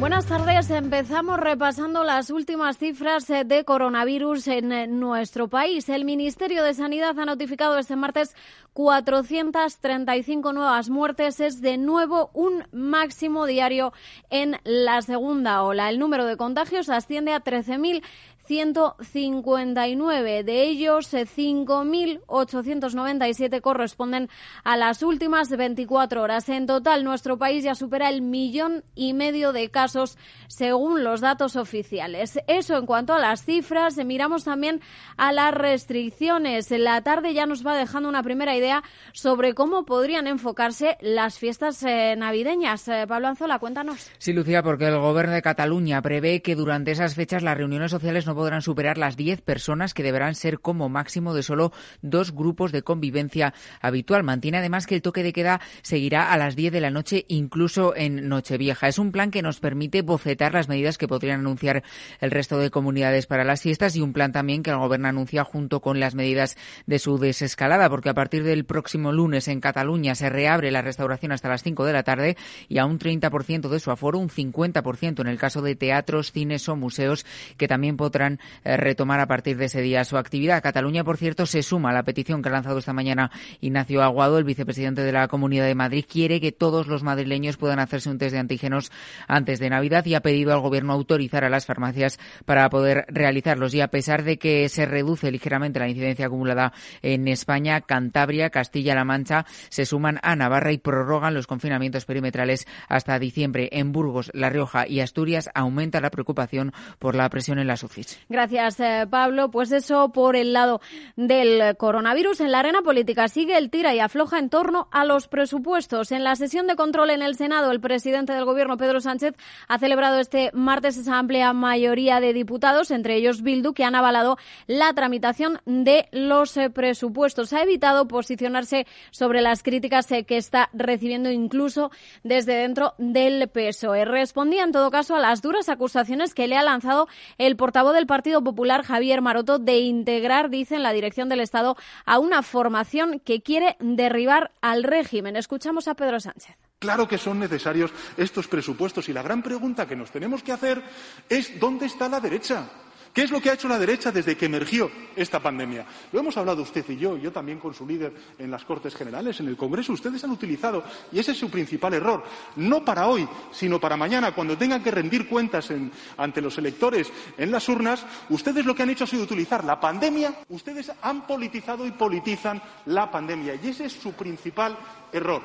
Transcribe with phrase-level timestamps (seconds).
[0.00, 0.70] Buenas tardes.
[0.70, 5.88] Empezamos repasando las últimas cifras eh, de coronavirus en eh, nuestro país.
[5.88, 8.34] El Ministerio de Sanidad ha notificado este martes
[8.72, 11.38] 435 nuevas muertes.
[11.38, 13.92] Es de nuevo un máximo diario
[14.30, 15.88] en la segunda ola.
[15.90, 18.02] El número de contagios asciende a 13.000
[18.44, 20.44] 159.
[20.44, 24.28] De ellos, 5.897 eh, corresponden
[24.62, 26.48] a las últimas 24 horas.
[26.48, 30.16] En total, nuestro país ya supera el millón y medio de casos
[30.46, 32.38] según los datos oficiales.
[32.46, 33.96] Eso en cuanto a las cifras.
[34.04, 34.80] Miramos también
[35.16, 36.70] a las restricciones.
[36.70, 38.82] En la tarde ya nos va dejando una primera idea
[39.12, 42.86] sobre cómo podrían enfocarse las fiestas eh, navideñas.
[42.88, 44.10] Eh, Pablo Anzola, cuéntanos.
[44.18, 48.26] Sí, Lucía, porque el Gobierno de Cataluña prevé que durante esas fechas las reuniones sociales
[48.26, 52.72] no podrán superar las 10 personas que deberán ser como máximo de solo dos grupos
[52.72, 54.22] de convivencia habitual.
[54.22, 57.94] Mantiene además que el toque de queda seguirá a las 10 de la noche, incluso
[57.96, 58.88] en Nochevieja.
[58.88, 61.82] Es un plan que nos permite bocetar las medidas que podrían anunciar
[62.20, 65.44] el resto de comunidades para las fiestas y un plan también que el Gobierno anuncia
[65.44, 70.14] junto con las medidas de su desescalada, porque a partir del próximo lunes en Cataluña
[70.14, 72.36] se reabre la restauración hasta las 5 de la tarde
[72.68, 76.68] y a un 30% de su aforo, un 50% en el caso de teatros, cines
[76.68, 77.26] o museos,
[77.56, 78.23] que también podrán
[78.64, 80.62] eh, retomar a partir de ese día su actividad.
[80.62, 84.38] Cataluña, por cierto, se suma a la petición que ha lanzado esta mañana Ignacio Aguado,
[84.38, 86.04] el vicepresidente de la Comunidad de Madrid.
[86.08, 88.90] Quiere que todos los madrileños puedan hacerse un test de antígenos
[89.28, 93.74] antes de Navidad y ha pedido al Gobierno autorizar a las farmacias para poder realizarlos.
[93.74, 96.72] Y a pesar de que se reduce ligeramente la incidencia acumulada
[97.02, 103.18] en España, Cantabria, Castilla-La Mancha se suman a Navarra y prorrogan los confinamientos perimetrales hasta
[103.18, 103.68] diciembre.
[103.72, 108.13] En Burgos, La Rioja y Asturias aumenta la preocupación por la presión en las UCIs.
[108.28, 109.50] Gracias, eh, Pablo.
[109.50, 110.80] Pues eso por el lado
[111.16, 112.40] del coronavirus.
[112.40, 116.12] En la arena política sigue el tira y afloja en torno a los presupuestos.
[116.12, 119.34] En la sesión de control en el Senado, el presidente del Gobierno, Pedro Sánchez,
[119.68, 124.38] ha celebrado este martes esa amplia mayoría de diputados, entre ellos Bildu, que han avalado
[124.66, 127.52] la tramitación de los eh, presupuestos.
[127.52, 131.90] Ha evitado posicionarse sobre las críticas eh, que está recibiendo incluso
[132.22, 134.04] desde dentro del PSOE.
[134.04, 137.08] Respondía, en todo caso, a las duras acusaciones que le ha lanzado
[137.38, 141.76] el portavoz del Partido Popular, Javier Maroto, de integrar, dice, en la dirección del Estado
[142.04, 145.36] a una formación que quiere derribar al régimen.
[145.36, 146.56] Escuchamos a Pedro Sánchez.
[146.78, 150.82] Claro que son necesarios estos presupuestos y la gran pregunta que nos tenemos que hacer
[151.28, 152.68] es ¿dónde está la derecha?
[153.14, 155.86] ¿Qué es lo que ha hecho la derecha desde que emergió esta pandemia?
[156.10, 159.38] Lo hemos hablado usted y yo, yo también con su líder en las Cortes Generales,
[159.38, 159.92] en el Congreso.
[159.92, 160.82] Ustedes han utilizado,
[161.12, 162.24] y ese es su principal error,
[162.56, 165.72] no para hoy, sino para mañana, cuando tengan que rendir cuentas
[166.16, 169.78] ante los electores en las urnas, ustedes lo que han hecho ha sido utilizar la
[169.78, 173.54] pandemia, ustedes han politizado y politizan la pandemia.
[173.62, 174.76] Y ese es su principal
[175.12, 175.40] error.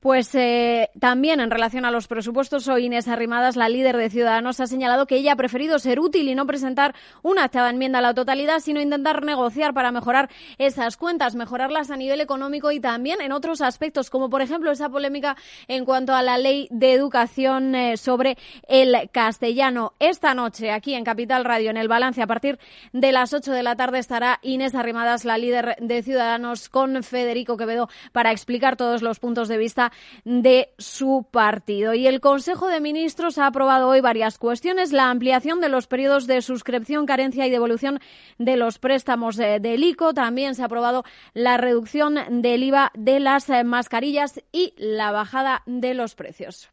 [0.00, 4.58] Pues eh, también en relación a los presupuestos, hoy Inés Arrimadas, la líder de Ciudadanos,
[4.58, 8.02] ha señalado que ella ha preferido ser útil y no presentar una acta enmienda a
[8.02, 13.20] la totalidad, sino intentar negociar para mejorar esas cuentas, mejorarlas a nivel económico y también
[13.20, 15.36] en otros aspectos, como por ejemplo esa polémica
[15.68, 18.38] en cuanto a la ley de educación eh, sobre
[18.68, 19.92] el castellano.
[19.98, 22.58] Esta noche, aquí en Capital Radio, en el balance, a partir
[22.94, 27.58] de las 8 de la tarde, estará Inés Arrimadas, la líder de Ciudadanos, con Federico
[27.58, 29.89] Quevedo para explicar todos los puntos de vista
[30.24, 31.94] de su partido.
[31.94, 34.92] Y el Consejo de Ministros ha aprobado hoy varias cuestiones.
[34.92, 38.00] La ampliación de los periodos de suscripción, carencia y devolución
[38.38, 40.14] de los préstamos del ICO.
[40.14, 45.94] También se ha aprobado la reducción del IVA de las mascarillas y la bajada de
[45.94, 46.70] los precios.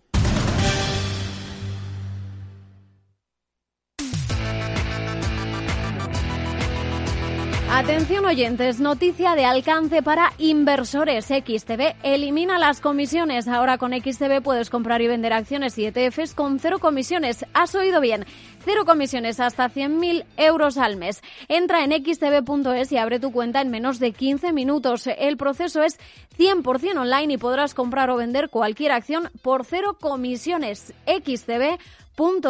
[7.70, 11.26] Atención oyentes, noticia de alcance para inversores.
[11.26, 13.48] XTB elimina las comisiones.
[13.50, 17.46] Ahora con XTB puedes comprar y vender acciones y ETFs con cero comisiones.
[17.54, 18.26] ¿Has oído bien?
[18.64, 21.22] Cero comisiones hasta 100.000 euros al mes.
[21.50, 25.06] Entra en xtb.es y abre tu cuenta en menos de 15 minutos.
[25.06, 26.00] El proceso es
[26.40, 30.94] 100% online y podrás comprar o vender cualquier acción por cero comisiones.
[31.06, 31.78] XTB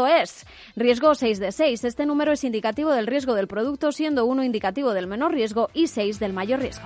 [0.08, 0.46] es.
[0.76, 1.84] Riesgo 6 de 6.
[1.84, 5.88] Este número es indicativo del riesgo del producto, siendo 1 indicativo del menor riesgo y
[5.88, 6.86] 6 del mayor riesgo.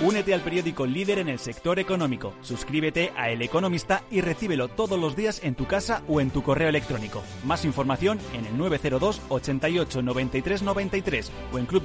[0.00, 2.32] Únete al periódico líder en el sector económico.
[2.42, 6.44] Suscríbete a El Economista y recíbelo todos los días en tu casa o en tu
[6.44, 7.24] correo electrónico.
[7.44, 11.84] Más información en el 902 88 93 93 o en club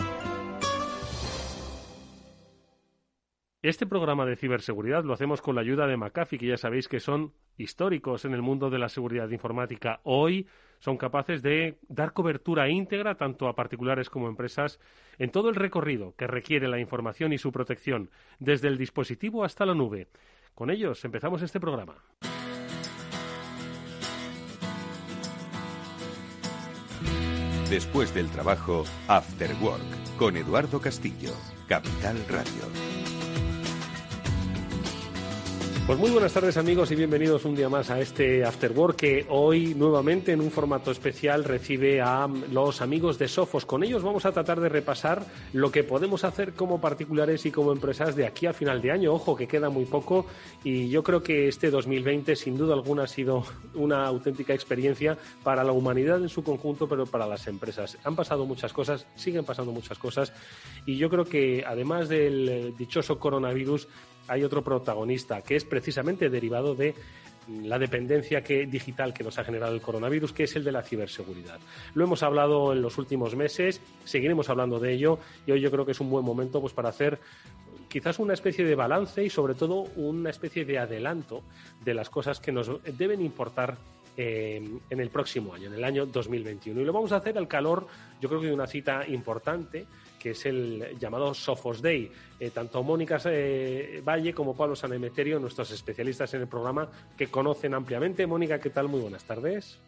[3.63, 6.99] Este programa de ciberseguridad lo hacemos con la ayuda de McAfee, que ya sabéis que
[6.99, 9.99] son históricos en el mundo de la seguridad informática.
[10.01, 10.47] Hoy
[10.79, 14.79] son capaces de dar cobertura íntegra tanto a particulares como a empresas
[15.19, 18.09] en todo el recorrido que requiere la información y su protección,
[18.39, 20.07] desde el dispositivo hasta la nube.
[20.55, 21.97] Con ellos empezamos este programa.
[27.69, 31.31] Después del trabajo, After Work, con Eduardo Castillo,
[31.67, 32.90] Capital Radio.
[35.87, 39.25] Pues muy buenas tardes amigos y bienvenidos un día más a este After Work que
[39.29, 43.65] hoy nuevamente en un formato especial recibe a los amigos de Sofos.
[43.65, 47.71] Con ellos vamos a tratar de repasar lo que podemos hacer como particulares y como
[47.71, 49.11] empresas de aquí a final de año.
[49.11, 50.27] Ojo que queda muy poco
[50.63, 53.43] y yo creo que este 2020 sin duda alguna ha sido
[53.73, 57.97] una auténtica experiencia para la humanidad en su conjunto, pero para las empresas.
[58.03, 60.31] Han pasado muchas cosas, siguen pasando muchas cosas
[60.85, 63.87] y yo creo que además del dichoso coronavirus
[64.31, 66.95] hay otro protagonista que es precisamente derivado de
[67.63, 70.83] la dependencia que, digital que nos ha generado el coronavirus, que es el de la
[70.83, 71.59] ciberseguridad.
[71.95, 75.85] Lo hemos hablado en los últimos meses, seguiremos hablando de ello y hoy yo creo
[75.85, 77.19] que es un buen momento pues, para hacer
[77.89, 81.43] quizás una especie de balance y sobre todo una especie de adelanto
[81.83, 83.77] de las cosas que nos deben importar
[84.15, 86.79] eh, en el próximo año, en el año 2021.
[86.79, 87.85] Y lo vamos a hacer al calor,
[88.21, 89.87] yo creo que de una cita importante
[90.21, 92.11] que es el llamado Sofos Day.
[92.39, 96.87] Eh, tanto Mónica eh, Valle como Pablo Sanemeterio, nuestros especialistas en el programa,
[97.17, 98.27] que conocen ampliamente.
[98.27, 98.87] Mónica, ¿qué tal?
[98.87, 99.79] Muy buenas tardes.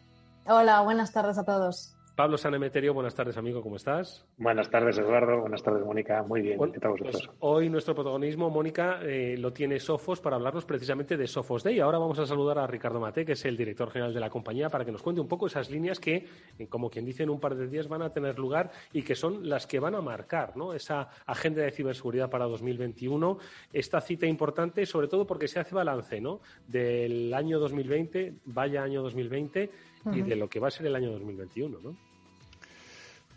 [0.46, 1.94] Hola, buenas tardes a todos.
[2.14, 4.24] Pablo Sanemeterio, buenas tardes, amigo, ¿cómo estás?
[4.38, 5.40] Buenas tardes, Eduardo.
[5.40, 6.22] Buenas tardes, Mónica.
[6.22, 7.26] Muy bien, ¿qué tal vosotros?
[7.26, 11.80] Pues hoy nuestro protagonismo, Mónica, eh, lo tiene Sofos para hablarnos precisamente de Sofos Day.
[11.80, 14.70] Ahora vamos a saludar a Ricardo Mate, que es el director general de la compañía,
[14.70, 16.24] para que nos cuente un poco esas líneas que,
[16.56, 19.16] eh, como quien dice, en un par de días van a tener lugar y que
[19.16, 20.72] son las que van a marcar ¿no?
[20.72, 23.38] esa agenda de ciberseguridad para 2021.
[23.72, 26.38] Esta cita importante, sobre todo porque se hace balance ¿no?
[26.68, 31.12] del año 2020, vaya año 2020 y de lo que va a ser el año
[31.12, 31.94] 2021, ¿no?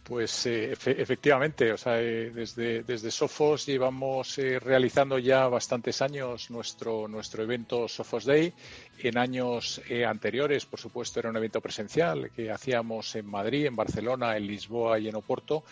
[0.08, 6.50] Pues eh, efectivamente, o sea, eh, desde, desde Sofos llevamos eh, realizando ya bastantes años
[6.50, 8.54] nuestro, nuestro evento Sofos Day.
[9.00, 14.38] En años anteriores, por supuesto, era un evento presencial que hacíamos en Madrid, en Barcelona,
[14.38, 15.66] en Lisboa y en Oporto.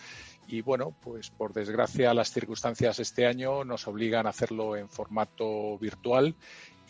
[0.48, 5.78] Y bueno, pues por desgracia las circunstancias este año nos obligan a hacerlo en formato
[5.78, 6.34] virtual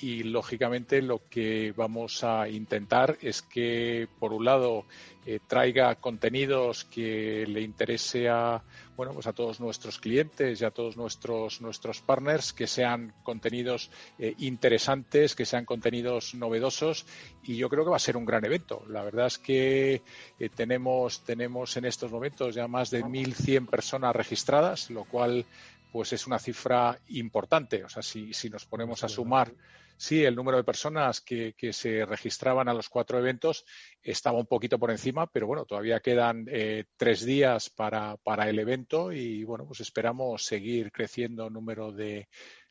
[0.01, 4.85] y lógicamente lo que vamos a intentar es que por un lado
[5.25, 8.63] eh, traiga contenidos que le interese a
[8.97, 13.91] bueno pues a todos nuestros clientes y a todos nuestros nuestros partners que sean contenidos
[14.19, 17.07] eh, interesantes que sean contenidos novedosos
[17.43, 18.85] y yo creo que va a ser un gran evento.
[18.89, 20.03] La verdad es que
[20.39, 25.47] eh, tenemos tenemos en estos momentos ya más de 1.100 personas registradas lo cual
[25.91, 27.83] pues es una cifra importante.
[27.83, 29.51] O sea si, si nos ponemos a sumar
[29.97, 33.65] Sí, el número de personas que, se registraban a los cuatro eventos
[34.03, 38.59] estaba un poquito por encima, pero bueno, todavía quedan eh, tres días para, para, el
[38.59, 42.29] evento y bueno, pues esperamos seguir creciendo el número de,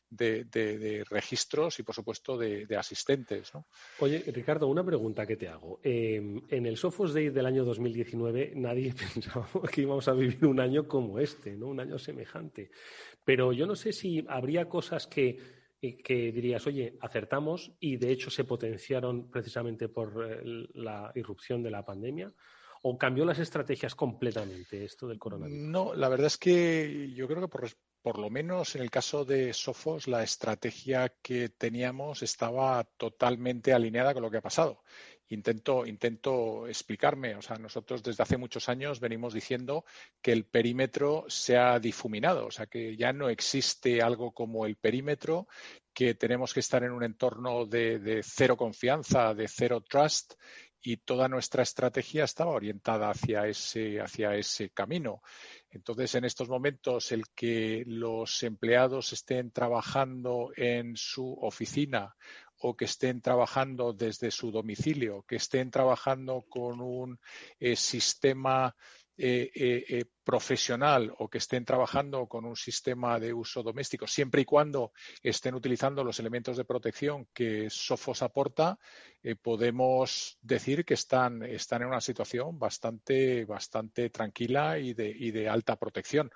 [0.08, 3.52] de, registros y, por supuesto, de, asistentes.
[3.54, 3.66] ¿no?
[4.00, 5.80] Oye, Ricardo, una pregunta que te hago.
[5.82, 10.60] Em, en el Sophos Day del año 2019 nadie pensaba que íbamos a vivir un
[10.60, 11.66] año como este, ¿no?
[11.66, 12.70] un año semejante.
[13.24, 15.38] Pero yo no sé si habría cosas que
[15.80, 21.70] que dirías, oye, acertamos y de hecho se potenciaron precisamente por eh, la irrupción de
[21.70, 22.32] la pandemia?
[22.82, 25.60] ¿O cambió las estrategias completamente esto del coronavirus?
[25.60, 27.68] No, la verdad es que yo creo que por,
[28.02, 34.14] por lo menos en el caso de Sofos, la estrategia que teníamos estaba totalmente alineada
[34.14, 34.82] con lo que ha pasado.
[35.28, 37.34] Intento, intento explicarme.
[37.34, 39.84] O sea, nosotros desde hace muchos años venimos diciendo
[40.22, 44.76] que el perímetro se ha difuminado, o sea, que ya no existe algo como el
[44.76, 45.48] perímetro,
[45.92, 50.34] que tenemos que estar en un entorno de, de cero confianza, de cero trust,
[50.86, 55.20] y toda nuestra estrategia estaba orientada hacia ese, hacia ese camino.
[55.68, 62.14] Entonces, en estos momentos, el que los empleados estén trabajando en su oficina
[62.60, 67.18] o que estén trabajando desde su domicilio, que estén trabajando con un
[67.58, 68.74] eh, sistema
[69.18, 74.44] eh, eh, profesional o que estén trabajando con un sistema de uso doméstico, siempre y
[74.44, 78.78] cuando estén utilizando los elementos de protección que Sofos aporta,
[79.42, 85.48] podemos decir que están, están en una situación bastante, bastante tranquila y de, y de
[85.48, 86.30] alta protección.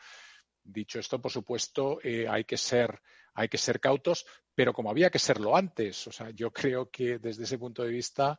[0.62, 3.00] Dicho esto, por supuesto, hay que ser
[3.34, 6.06] hay que ser cautos, pero como había que serlo antes.
[6.06, 8.38] O sea, yo creo que desde ese punto de vista,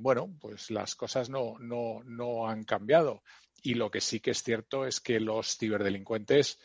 [0.00, 3.22] bueno, pues las cosas no, no, no han cambiado.
[3.62, 6.58] Y lo que sí que es cierto es que los ciberdelincuentes,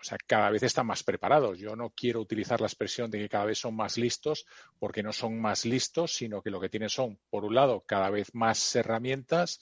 [0.00, 1.58] o sea, cada vez están más preparados.
[1.58, 4.46] Yo no quiero utilizar la expresión de que cada vez son más listos,
[4.78, 8.08] porque no son más listos, sino que lo que tienen son, por un lado, cada
[8.10, 9.60] vez más herramientas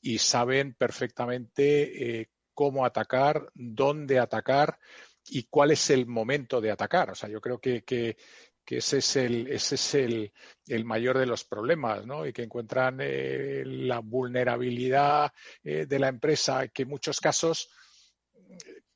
[0.00, 4.78] y saben perfectamente eh, cómo atacar, dónde atacar
[5.28, 7.10] y cuál es el momento de atacar.
[7.10, 8.16] O sea, yo creo que,
[8.66, 10.32] ese es el,
[10.84, 12.26] mayor de los problemas, ¿no?
[12.26, 17.70] Y que encuentran eh, la vulnerabilidad eh, de la empresa, que en muchos casos,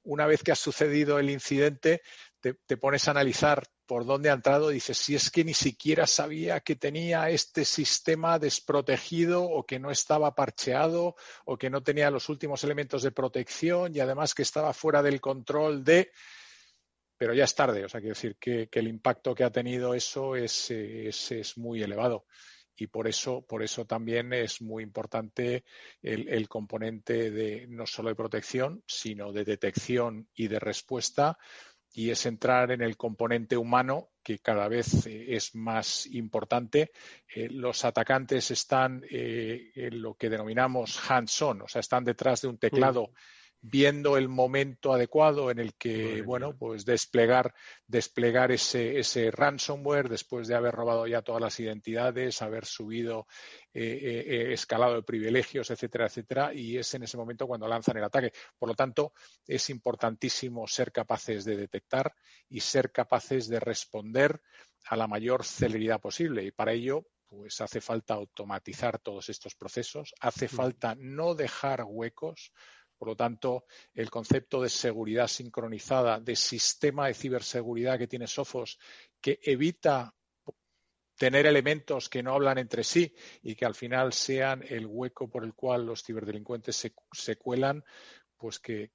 [0.04, 2.02] una vez que ha sucedido el incidente,
[2.40, 5.54] te, te, pones a analizar por dónde ha entrado y dices, si es que ni
[5.54, 11.16] siquiera sabía que tenía este sistema desprotegido o que no estaba parcheado
[11.46, 15.22] o que no tenía los últimos elementos de protección y además que estaba fuera del
[15.22, 16.12] control de
[17.16, 17.84] pero ya es tarde.
[17.84, 22.26] O sea, quiero decir que, el impacto que ha tenido eso es, es, muy elevado.
[22.76, 25.64] Y por eso, por eso también es muy importante
[26.00, 31.38] el, componente de no solo de protección, sino de detección y de respuesta,
[31.92, 36.92] y es entrar en el componente humano que cada vez eh, es más importante.
[37.34, 42.48] Eh, los atacantes están eh, en lo que denominamos hands-on, o sea, están detrás de
[42.48, 43.10] un teclado
[43.60, 47.54] viendo el momento adecuado en el que, bueno, pues desplegar,
[47.86, 53.26] desplegar ese, ese ransomware después de haber robado ya todas las identidades, haber subido,
[53.74, 57.96] eh, eh, eh, escalado de privilegios, etcétera, etcétera, y es en ese momento cuando lanzan
[57.96, 58.32] el ataque.
[58.58, 59.12] Por lo tanto,
[59.46, 62.14] es importantísimo ser capaces de detectar
[62.48, 64.40] y ser capaces de responder
[64.86, 66.44] a la mayor celeridad posible.
[66.44, 72.52] Y para ello, pues hace falta automatizar todos estos procesos, hace falta no dejar huecos,
[72.98, 78.78] por lo tanto, el concepto de seguridad sincronizada, de sistema de ciberseguridad que tiene Sophos,
[79.20, 80.12] que evita
[81.16, 83.12] tener elementos que no hablan entre sí
[83.42, 86.76] y que al final sean el hueco por el cual los ciberdelincuentes
[87.12, 87.84] se, cuelan,
[88.36, 88.92] pues que,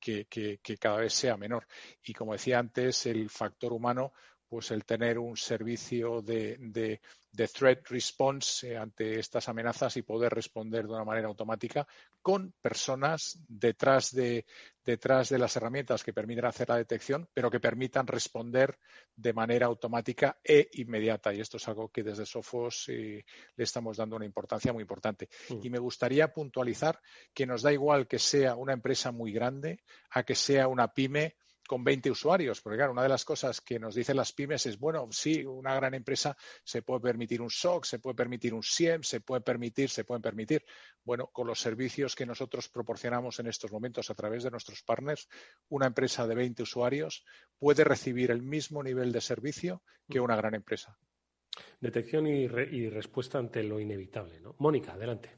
[0.80, 1.68] cada vez sea menor.
[2.04, 4.14] Y como decía antes, el factor humano
[4.54, 10.32] pues el tener un servicio de, de, threat response eh, ante estas amenazas y poder
[10.32, 11.88] responder de una manera automática
[12.22, 14.46] con personas detrás de,
[14.86, 18.78] detrás de las herramientas que permiten hacer la detección, pero que permitan responder
[19.16, 21.34] de manera automática e inmediata.
[21.34, 25.30] Y esto es algo que desde Sofos eh, le estamos dando una importancia muy importante.
[25.50, 25.62] Mm.
[25.64, 27.02] Y me gustaría puntualizar
[27.34, 29.82] que nos da igual que sea una empresa muy grande
[30.12, 31.38] a que sea una pyme
[31.74, 34.78] con 20 usuarios, porque claro, una de las cosas que nos dicen las pymes es,
[34.78, 39.02] bueno, sí, una gran empresa se puede permitir un SOC, se puede permitir un SIEM,
[39.02, 40.64] se puede permitir, se pueden permitir.
[41.04, 45.28] Bueno, con los servicios que nosotros proporcionamos en estos momentos a través de nuestros partners,
[45.70, 47.26] una empresa de 20 usuarios
[47.58, 50.96] puede recibir el mismo nivel de servicio que una gran empresa.
[51.80, 54.56] Detección y, y respuesta ante lo inevitable, ¿no?
[54.60, 55.32] Mónica, adelante.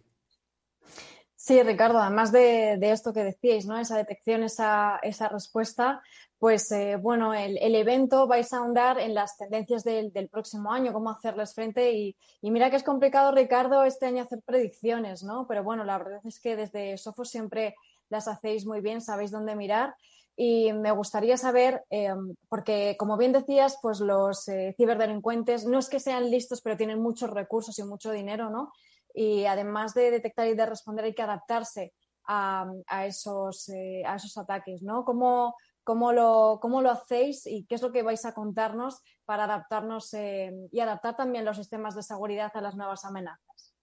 [1.46, 3.78] Sí, Ricardo, además de, esto que decíais, ¿no?
[3.78, 6.02] Esa detección, esa, esa respuesta,
[6.40, 11.12] pues eh, bueno, el, evento vais a ahondar en las tendencias del, próximo año, cómo
[11.12, 15.46] hacerles frente y, mira que es complicado, Ricardo, este año hacer predicciones, ¿no?
[15.48, 17.76] Pero bueno, la verdad es que desde Sofos siempre
[18.10, 19.96] las hacéis muy bien, sabéis dónde mirar.
[20.36, 25.90] Y me gustaría saber, em, porque como bien decías, pues los eh, ciberdelincuentes no es
[25.90, 28.72] que sean listos, pero tienen muchos recursos y mucho dinero, ¿no?
[29.16, 31.94] Y además de detectar y de responder hay que adaptarse
[32.28, 35.06] a, esos, eh, a esos ataques, ¿no?
[35.06, 39.46] ¿Cómo, cómo, lo, ¿Cómo lo hacéis y qué es lo que vais a contarnos para
[39.46, 43.76] adaptarnos eh, y adaptar también los sistemas de seguridad a las nuevas amenazas?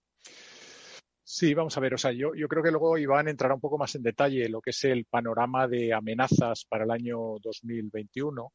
[1.25, 1.93] Sí, vamos a ver.
[1.95, 4.61] O sea, yo, yo creo que luego Iván entrará un poco más en detalle lo
[4.61, 8.53] que es el panorama de amenazas para el año 2021.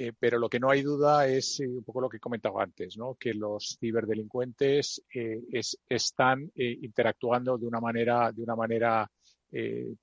[0.00, 2.60] Eh, pero lo que no hay duda es eh, un poco lo que he comentado
[2.60, 3.16] antes, ¿no?
[3.16, 5.42] que los ciberdelincuentes eh,
[5.88, 9.10] están interactuando de una manera, de una manera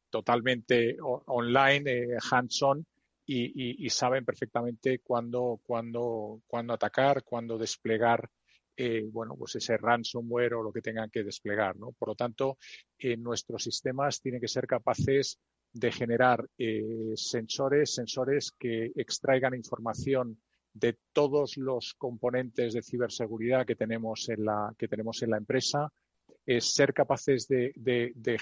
[0.09, 2.85] totalmente online, hands-on,
[3.25, 8.29] y, saben perfectamente cuándo, cuándo, cuándo atacar, cuándo desplegar
[9.11, 11.77] bueno, pues ese ransomware o lo que tengan que desplegar.
[11.77, 11.93] ¿no?
[11.93, 12.57] Por lo tanto,
[13.19, 15.39] nuestros sistemas tienen que ser capaces
[15.75, 20.39] de generar eh, sensores, sensores que extraigan información
[20.74, 25.91] de todos los componentes de ciberseguridad que tenemos en la, que tenemos en la empresa,
[26.46, 27.74] es ser capaces de,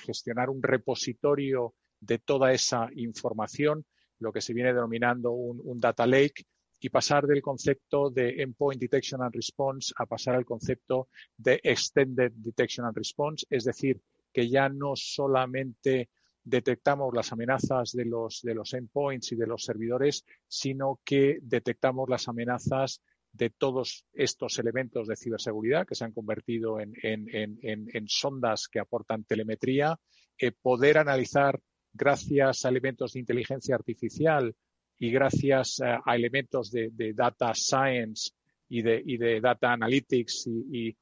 [0.05, 3.83] gestionar un repositorio de toda esa información,
[4.19, 6.43] lo que se viene denominando un, data lake,
[6.79, 12.31] y pasar del concepto de endpoint detection and response a pasar al concepto de extended
[12.35, 13.99] detection and response, es decir,
[14.31, 16.09] que ya no solamente
[16.43, 22.09] detectamos las amenazas de los, de los endpoints y de los servidores, sino que detectamos
[22.09, 28.79] las amenazas de todos estos elementos de ciberseguridad que se han convertido en, sondas que
[28.79, 29.99] aportan telemetría,
[30.37, 31.59] eh, poder analizar
[31.91, 34.55] gracias a elementos de inteligencia artificial
[34.99, 38.31] y gracias a, elementos de, data science
[38.69, 40.97] y de, y de data analytics y, y,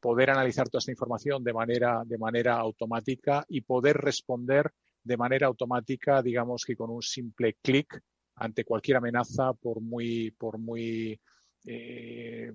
[0.00, 4.70] poder analizar toda esta información de manera, de manera automática y poder responder
[5.02, 8.00] de manera automática, digamos que con un simple clic
[8.36, 11.20] ante cualquier amenaza, por muy, por muy
[11.66, 12.52] eh,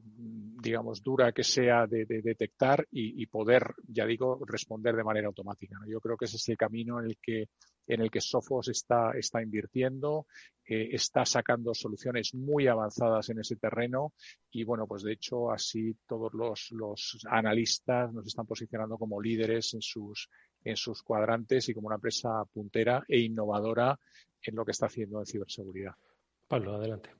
[0.62, 5.78] digamos, dura que sea de, detectar y, poder, ya digo, responder de manera automática.
[5.88, 7.50] Yo creo que ese es el camino en el que,
[7.88, 10.28] en el que Sophos está, está invirtiendo,
[10.66, 14.14] está sacando soluciones muy avanzadas en ese terreno
[14.52, 19.74] y, bueno, pues de hecho, así todos los, los analistas nos están posicionando como líderes
[19.74, 20.30] en sus,
[20.64, 23.98] en sus cuadrantes y como una empresa puntera e innovadora
[24.42, 25.94] en lo que está haciendo en ciberseguridad.
[26.48, 27.12] Pablo, adelante.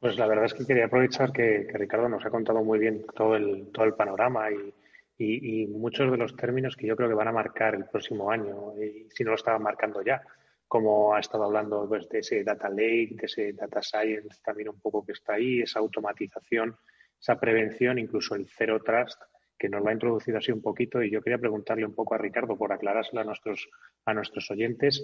[0.00, 3.34] Pues la verdad es que quería aprovechar que, Ricardo nos ha contado muy bien todo
[3.34, 7.32] el, todo el panorama y, muchos de los términos que yo creo que van a
[7.32, 10.22] marcar el próximo año, y si no lo estaban marcando ya,
[10.68, 14.80] como ha estado hablando pues, de ese data lake, de ese data science también un
[14.80, 16.76] poco que está ahí, esa automatización,
[17.20, 19.20] esa prevención, incluso el zero trust,
[19.58, 21.02] que nos lo ha introducido así un poquito.
[21.02, 23.68] Y yo quería preguntarle un poco a Ricardo por aclarárselo a nuestros,
[24.04, 25.02] a nuestros oyentes,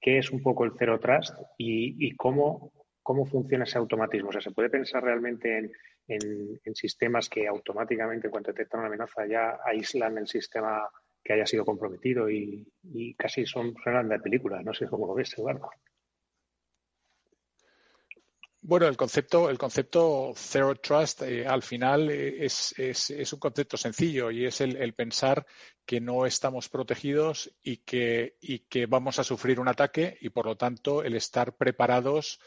[0.00, 2.72] qué es un poco el zero trust y, y cómo
[3.04, 4.30] ¿Cómo funciona ese automatismo?
[4.30, 5.70] O sea, ¿se puede pensar realmente
[6.08, 10.88] en, sistemas que automáticamente, cuando detectan una amenaza, ya aíslan el sistema
[11.22, 12.66] que haya sido comprometido y,
[13.18, 14.62] casi son suenan de película?
[14.62, 15.68] No sé cómo lo ves, Eduardo.
[18.62, 24.30] Bueno, el concepto, el concepto Zero Trust eh, al final eh, es, un concepto sencillo
[24.30, 25.44] y es el, pensar
[25.84, 30.46] que no estamos protegidos y que, y que vamos a sufrir un ataque y por
[30.46, 32.40] lo tanto el estar preparados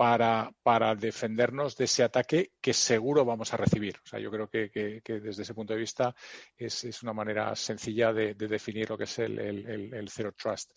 [0.00, 3.98] para, para, defendernos de ese ataque que seguro vamos a recibir.
[4.02, 6.14] O sea, yo creo que, que, desde ese punto de vista
[6.56, 10.70] es, es una manera sencilla de, definir lo que es el, el, el, Zero Trust.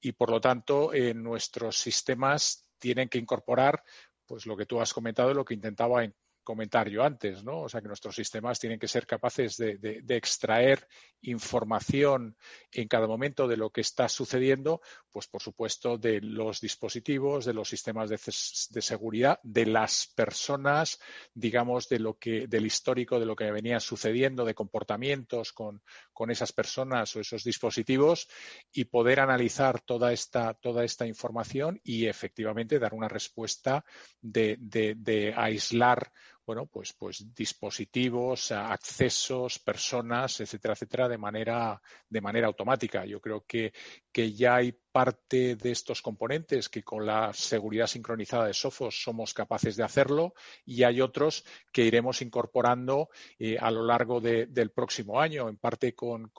[0.00, 3.82] Y por lo tanto, en nuestros sistemas tienen que incorporar
[4.24, 6.04] pues lo que tú has comentado, lo que intentaba
[6.42, 7.62] comentar yo antes, ¿no?
[7.62, 10.86] O sea, que nuestros sistemas tienen que ser capaces de, extraer
[11.22, 12.36] información
[12.72, 17.54] en cada momento de lo que está sucediendo, pues por supuesto de los dispositivos, de
[17.54, 20.98] los sistemas de, seguridad, de las personas,
[21.34, 26.30] digamos, de lo que, del histórico de lo que venía sucediendo, de comportamientos con, con
[26.30, 28.28] esas personas o esos dispositivos
[28.72, 33.84] y poder analizar toda esta, toda esta información y efectivamente dar una respuesta
[34.20, 36.12] de, de aislar
[36.50, 43.04] bueno, pues, pues dispositivos, accesos, personas, etcétera, etcétera, de manera, de manera automática.
[43.04, 43.72] Yo creo que,
[44.10, 49.34] que ya hay parte de estos componentes que con la seguridad sincronizada de Sophos somos
[49.34, 55.20] capaces de hacerlo y hay otros que iremos incorporando eh, a lo largo del próximo
[55.20, 56.30] año, en parte con,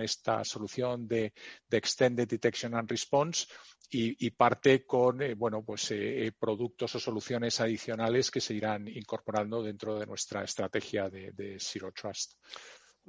[0.00, 1.32] esta solución de,
[1.70, 3.46] Extended Detection and Response
[3.90, 9.62] y, parte con eh, bueno, pues, eh, productos o soluciones adicionales que se irán incorporando
[9.62, 12.34] dentro de nuestra estrategia de Zero Trust.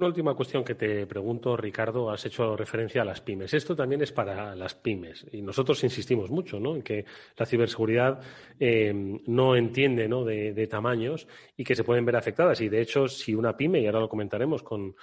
[0.00, 3.52] Una última cuestión que te pregunto, Ricardo, has hecho referencia a las pymes.
[3.52, 6.74] Esto también es para las pymes y nosotros insistimos mucho ¿no?
[6.74, 7.04] en que
[7.36, 8.18] la ciberseguridad
[8.58, 10.24] eh, no entiende ¿no?
[10.24, 12.62] De, tamaños y que se pueden ver afectadas.
[12.62, 14.96] Y de hecho, si una pyme, y ahora lo comentaremos con,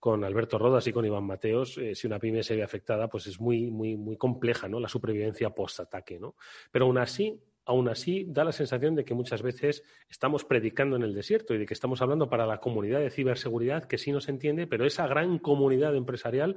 [0.00, 3.28] con Alberto Rodas y con Iván Mateos, eh, si una pyme se ve afectada, pues
[3.28, 4.80] es muy, muy, muy compleja ¿no?
[4.80, 6.18] la supervivencia post-ataque.
[6.18, 6.34] ¿no?
[6.72, 11.04] Pero aún así, aún así da la sensación de que muchas veces estamos predicando en
[11.04, 14.28] el desierto y de que estamos hablando para la comunidad de ciberseguridad, que sí nos
[14.28, 16.56] entiende, pero esa gran comunidad empresarial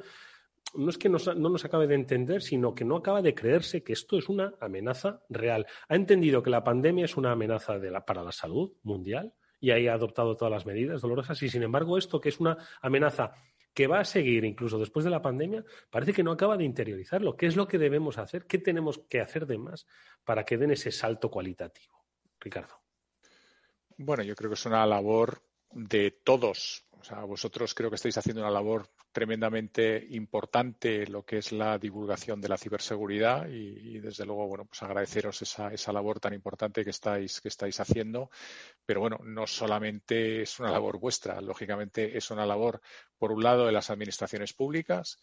[0.73, 3.93] no es que no nos acabe de entender, sino que no acaba de creerse que
[3.93, 5.67] esto es una amenaza real.
[5.88, 7.76] Ha entendido que la pandemia es una amenaza
[8.08, 11.99] para la salud mundial y ahí ha adoptado todas las medidas dolorosas y, sin embargo,
[11.99, 13.34] esto que es una amenaza
[13.74, 17.36] que va a seguir incluso después de la pandemia, parece que no acaba de interiorizarlo.
[17.36, 18.46] ¿Qué es lo que debemos hacer?
[18.46, 19.88] ¿Qué tenemos que hacer de más
[20.24, 22.06] para que den ese salto cualitativo?
[22.40, 22.76] Ricardo.
[23.98, 26.86] Bueno, yo creo que es una labor de todos.
[27.04, 31.78] O sea, vosotros creo que estáis haciendo una labor tremendamente importante lo que es la
[31.78, 36.86] divulgación de la ciberseguridad y, desde luego, bueno, pues agradeceros esa, esa, labor tan importante
[36.86, 38.30] que estáis, que estáis haciendo.
[38.86, 42.80] Pero bueno, no solamente es una labor vuestra, lógicamente es una labor,
[43.18, 45.20] por un lado, de las administraciones públicas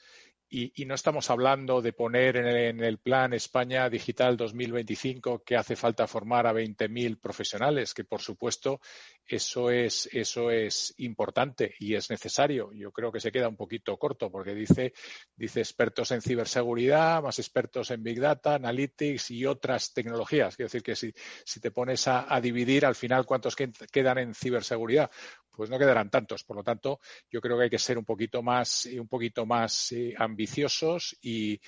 [0.53, 6.09] y, no estamos hablando de poner en el, plan España Digital 2025 que hace falta
[6.09, 8.81] formar a 20.000 profesionales, que por supuesto
[9.25, 12.73] eso es, eso es importante y es necesario.
[12.73, 14.93] Yo creo que se queda un poquito corto porque dice,
[15.37, 20.57] dice expertos en ciberseguridad, más expertos en Big Data, Analytics y otras tecnologías.
[20.57, 21.13] Quiero decir que si,
[21.45, 25.11] si te pones a dividir al final cuántos quedan en ciberseguridad,
[25.51, 26.45] pues no quedarán tantos.
[26.45, 29.93] Por lo tanto, yo creo que hay que ser un poquito más, un poquito más
[29.93, 31.61] eh, ambiciosos y,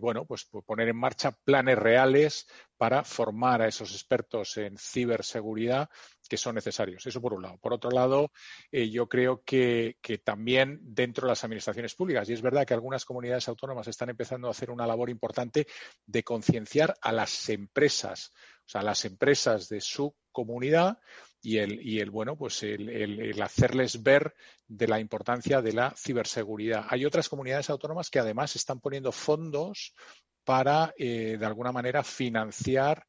[0.00, 5.88] bueno, pues, pues poner en marcha planes reales para formar a esos expertos en ciberseguridad
[6.28, 7.06] que son necesarios.
[7.06, 7.58] Eso por un lado.
[7.58, 8.30] Por otro lado,
[8.72, 12.74] eh, yo creo que, que, también dentro de las administraciones públicas, y es verdad que
[12.74, 15.66] algunas comunidades autónomas están empezando a hacer una labor importante
[16.06, 18.32] de concienciar a las empresas,
[18.66, 20.98] o sea, a las empresas de su comunidad
[21.44, 24.34] y el, y el bueno, pues el, hacerles ver
[24.66, 26.86] de la importancia de la ciberseguridad.
[26.88, 29.94] Hay otras comunidades autónomas que además están poniendo fondos
[30.42, 33.06] para, eh, de alguna manera, financiar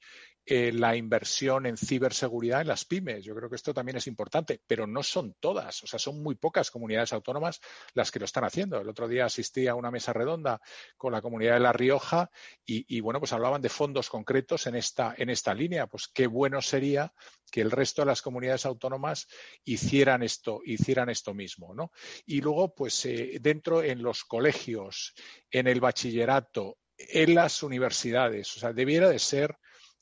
[0.47, 3.23] eh, la inversión en ciberseguridad en las pymes.
[3.23, 6.35] Yo creo que esto también es importante, pero no son todas, o sea, son muy
[6.35, 7.59] pocas comunidades autónomas
[7.93, 8.79] las que lo están haciendo.
[8.79, 10.61] El otro día asistí a una mesa redonda
[10.97, 12.29] con la comunidad de La Rioja
[12.63, 15.87] y, bueno, pues hablaban de fondos concretos en esta, en esta línea.
[15.87, 17.11] Pues qué bueno sería
[17.51, 19.27] que el resto de las comunidades autónomas
[19.63, 21.91] hicieran esto, hicieran esto mismo, ¿no?
[22.25, 25.13] Y luego, pues eh, dentro en los colegios,
[25.49, 29.57] en el bachillerato, en las universidades, o sea, debiera de ser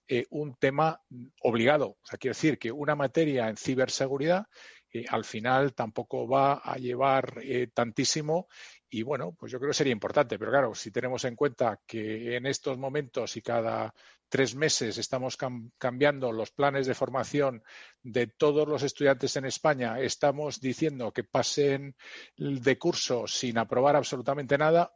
[0.08, 1.02] eh, un tema
[1.42, 1.98] obligado.
[2.02, 4.48] O sea, decir que una materia en ciberseguridad
[4.92, 8.48] eh, al final tampoco va a llevar eh, tantísimo
[8.94, 10.38] y bueno, pues yo creo que sería importante.
[10.38, 13.92] Pero claro, si tenemos en cuenta que en estos momentos y cada
[14.30, 15.36] tres meses estamos
[15.80, 17.64] cambiando los planes de formación
[18.04, 21.96] de todos los estudiantes en España, estamos diciendo que pasen
[22.38, 24.94] de curso sin aprobar absolutamente nada,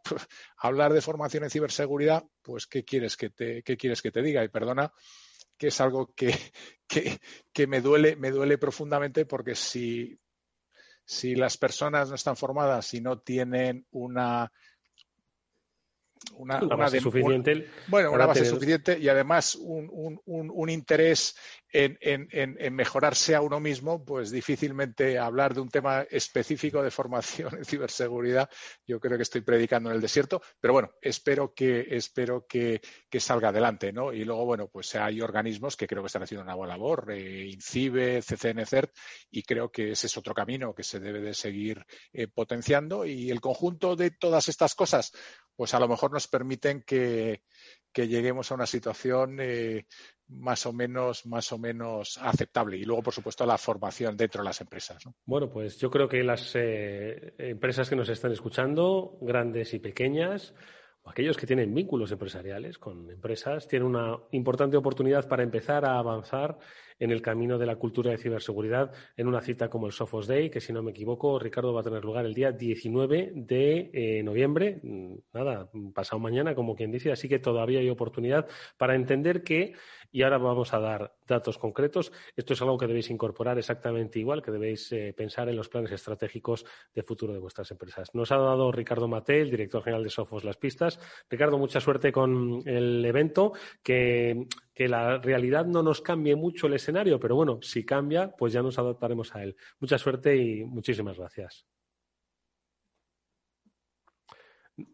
[0.58, 4.44] hablar de formación en ciberseguridad, pues ¿qué quieres que te, qué quieres que te diga?
[4.44, 4.94] Y perdona
[5.58, 6.36] que es algo que,
[7.52, 10.20] que, me duele, me duele profundamente porque si,
[11.08, 14.52] si las personas no están formadas y no tienen una
[16.36, 17.68] una, base suficiente.
[17.88, 21.36] bueno, una base suficiente y además un, un, un interés
[21.72, 21.98] en,
[22.32, 27.66] en, mejorarse a uno mismo, pues difícilmente hablar de un tema específico de formación en
[27.66, 28.50] ciberseguridad,
[28.86, 33.20] yo creo que estoy predicando en el desierto, pero bueno, espero que, espero que, que
[33.20, 34.14] salga adelante, ¿no?
[34.14, 37.48] Y luego, bueno, pues hay organismos que creo que están haciendo una buena labor, eh,
[37.48, 38.92] INCIBE, CCN, CERT,
[39.32, 43.30] y creo que ese es otro camino que se debe de seguir eh, potenciando y
[43.30, 45.12] el conjunto de todas estas cosas,
[45.58, 47.42] pues a lo mejor nos permiten que,
[47.92, 49.88] que lleguemos a una situación eh,
[50.30, 52.78] más o menos más o menos aceptable.
[52.78, 56.24] Y luego por supuesto la formación dentro de las empresas bueno pues yo creo que
[56.24, 60.54] las eh, empresas que nos están escuchando grandes y pequeñas
[61.02, 65.98] o aquellos que tienen vínculos empresariales con empresas tienen una importante oportunidad para empezar a
[65.98, 66.60] avanzar
[67.00, 70.50] en el camino de la cultura de ciberseguridad en una cita como el Sophos Day,
[70.50, 74.24] que si no me equivoco, Ricardo, va a tener lugar el día 19 de eh,
[74.24, 79.44] noviembre, mm, nada, pasado mañana, como quien dice, así que todavía hay oportunidad para entender
[79.44, 79.74] que,
[80.18, 84.42] y ahora vamos a dar datos concretos, esto es algo que debéis incorporar exactamente igual,
[84.42, 88.10] que debéis eh, pensar en los planes estratégicos de futuro de vuestras empresas.
[88.16, 91.00] Nos ha dado Ricardo Mate, el director general de Sophos, las pistas.
[91.30, 93.54] Ricardo, mucha suerte con el evento,
[93.84, 98.54] que que la realidad no nos cambie mucho el escenario, pero bueno, si cambia, pues
[98.54, 99.56] ya nos adaptaremos a él.
[99.80, 101.66] Mucha suerte y muchísimas gracias.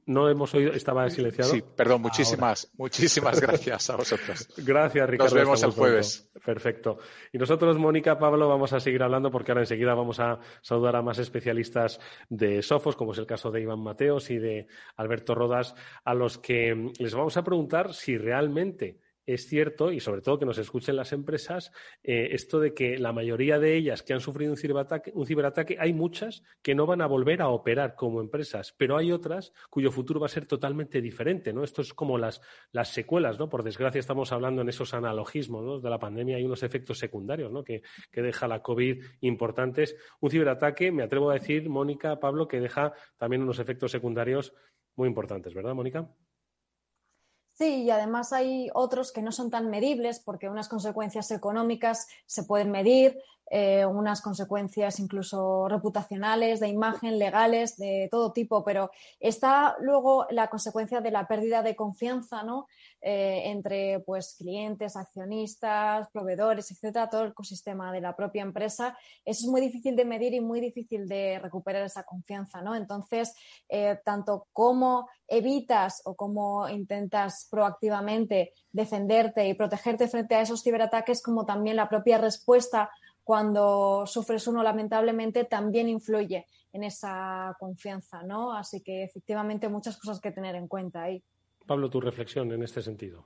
[0.06, 1.52] No hemos oído, estaba silenciado.
[1.52, 4.48] Sí, perdón, muchísimas, muchísimas gracias a vosotros.
[4.58, 5.36] Gracias, Ricardo.
[5.36, 6.30] Nos vemos el jueves.
[6.46, 7.00] Perfecto.
[7.34, 11.02] Y nosotros, Mónica, Pablo, vamos a seguir hablando porque ahora enseguida vamos a saludar a
[11.02, 15.76] más especialistas de Sofos, como es el caso de Iván Mateos y de Alberto Rodas,
[16.06, 20.45] a los que les vamos a preguntar si realmente es cierto, y sobre todo que
[20.45, 21.71] nos escuchen las empresas,
[22.03, 25.77] eh, esto de que la mayoría de ellas que han sufrido un ciberataque, un ciberataque,
[25.79, 29.91] hay muchas que no van a volver a operar como empresas, pero hay otras cuyo
[29.91, 31.63] futuro va a ser totalmente diferente, ¿no?
[31.63, 33.49] Esto es como las, las secuelas, ¿no?
[33.49, 35.79] Por desgracia estamos hablando en esos analogismos, ¿no?
[35.79, 37.63] De la pandemia hay unos efectos secundarios, ¿no?
[37.63, 37.81] Que,
[38.12, 39.95] que deja la COVID importantes.
[40.19, 44.53] Un ciberataque, me atrevo a decir, Mónica, Pablo, que deja también unos efectos secundarios
[44.95, 46.09] muy importantes, ¿verdad, Mónica?
[47.54, 52.44] Sí, y además hay otros que no son tan medibles porque unas consecuencias económicas se
[52.44, 59.75] pueden medir, eh, unas consecuencias incluso reputacionales, de imagen, legales, de todo tipo, pero está
[59.79, 62.67] luego la consecuencia de la pérdida de confianza ¿no?
[63.01, 68.97] Eh, entre pues, clientes, accionistas, proveedores, etcétera, todo el ecosistema de la propia empresa.
[69.25, 72.62] Eso es muy difícil de medir y muy difícil de recuperar esa confianza.
[72.62, 72.75] ¿no?
[72.75, 73.36] Entonces,
[73.67, 81.21] eh, tanto como evitas o cómo intentas proactivamente defenderte y protegerte frente a esos ciberataques,
[81.21, 82.89] como también la propia respuesta
[83.23, 88.53] cuando sufres uno, lamentablemente, también influye en esa confianza, ¿no?
[88.53, 91.23] Así que efectivamente muchas cosas que tener en cuenta ahí.
[91.65, 93.23] Pablo, tu reflexión en este sentido.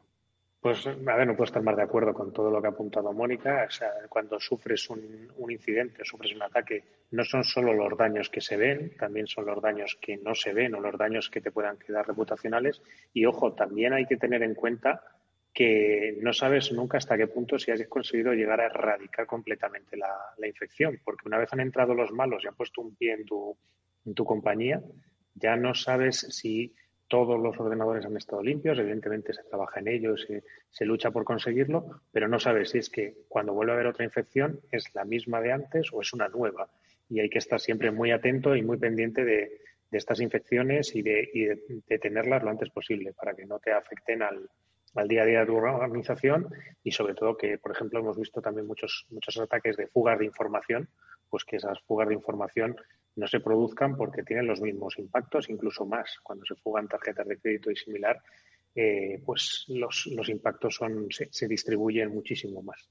[0.60, 3.14] Pues, a ver, no puedo estar más de acuerdo con todo lo que ha apuntado
[3.14, 3.66] Mónica.
[3.68, 8.30] O sea, cuando sufres un, un incidente, sufres un ataque, no son solo los daños
[8.30, 11.42] que se ven, también son los daños que no se ven o los daños que
[11.42, 12.82] te puedan quedar reputacionales.
[13.14, 15.02] Y ojo, también hay que tener en cuenta
[15.58, 20.48] que no sabes nunca hasta qué punto si has conseguido llegar a erradicar completamente la,
[20.48, 23.58] infección, porque una vez han entrado los malos y han puesto un pie en tu,
[24.06, 24.84] en tu compañía,
[25.34, 26.76] ya no sabes si
[27.08, 31.24] todos los ordenadores han estado limpios, evidentemente se trabaja en ello, se, se, lucha por
[31.24, 35.06] conseguirlo, pero no sabes si es que cuando vuelve a haber otra infección es la
[35.06, 36.70] misma de antes o es una nueva.
[37.10, 39.58] Y hay que estar siempre muy atento y muy pendiente de,
[39.90, 43.72] de estas infecciones y, de, y de, tenerlas lo antes posible para que no te
[43.72, 44.50] afecten al,
[44.98, 46.50] al día a día de tu organización
[46.84, 50.26] y sobre todo que, por ejemplo, hemos visto también muchos, muchos ataques de fugas de
[50.26, 50.90] información,
[51.30, 52.76] pues que esas fugas de información
[53.16, 56.18] no se produzcan porque tienen los mismos impactos, incluso más.
[56.24, 58.22] Cuando se fugan tarjetas de crédito y similar,
[58.76, 62.90] eh, pues los, los impactos son, se, se distribuyen muchísimo más.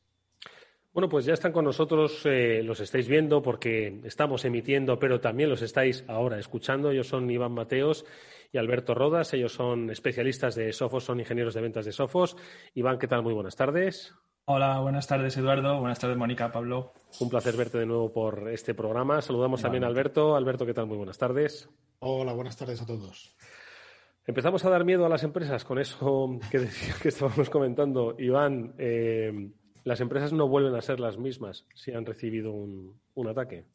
[0.96, 5.50] Bueno, pues ya están con nosotros, eh, los estáis viendo porque estamos emitiendo, pero también
[5.50, 6.90] los estáis ahora escuchando.
[6.90, 8.06] Ellos son Iván Mateos
[8.50, 9.34] y Alberto Rodas.
[9.34, 12.38] Ellos son especialistas de Sofos, son ingenieros de ventas de Sofos.
[12.72, 13.22] Iván, ¿qué tal?
[13.22, 14.14] Muy buenas tardes.
[14.46, 16.94] Hola, buenas tardes Eduardo, buenas tardes Mónica, Pablo.
[17.20, 19.20] Un placer verte de nuevo por este programa.
[19.20, 20.34] Saludamos también a Alberto.
[20.34, 20.86] Alberto, ¿qué tal?
[20.86, 21.68] Muy buenas tardes.
[21.98, 23.36] Hola, buenas tardes a todos.
[24.24, 26.66] Empezamos a dar miedo a las empresas con eso que,
[27.02, 28.16] que estábamos comentando.
[28.18, 29.50] Iván, eh,
[29.86, 33.66] las empresas no vuelven a ser las mismas si han recibido un, un ataque.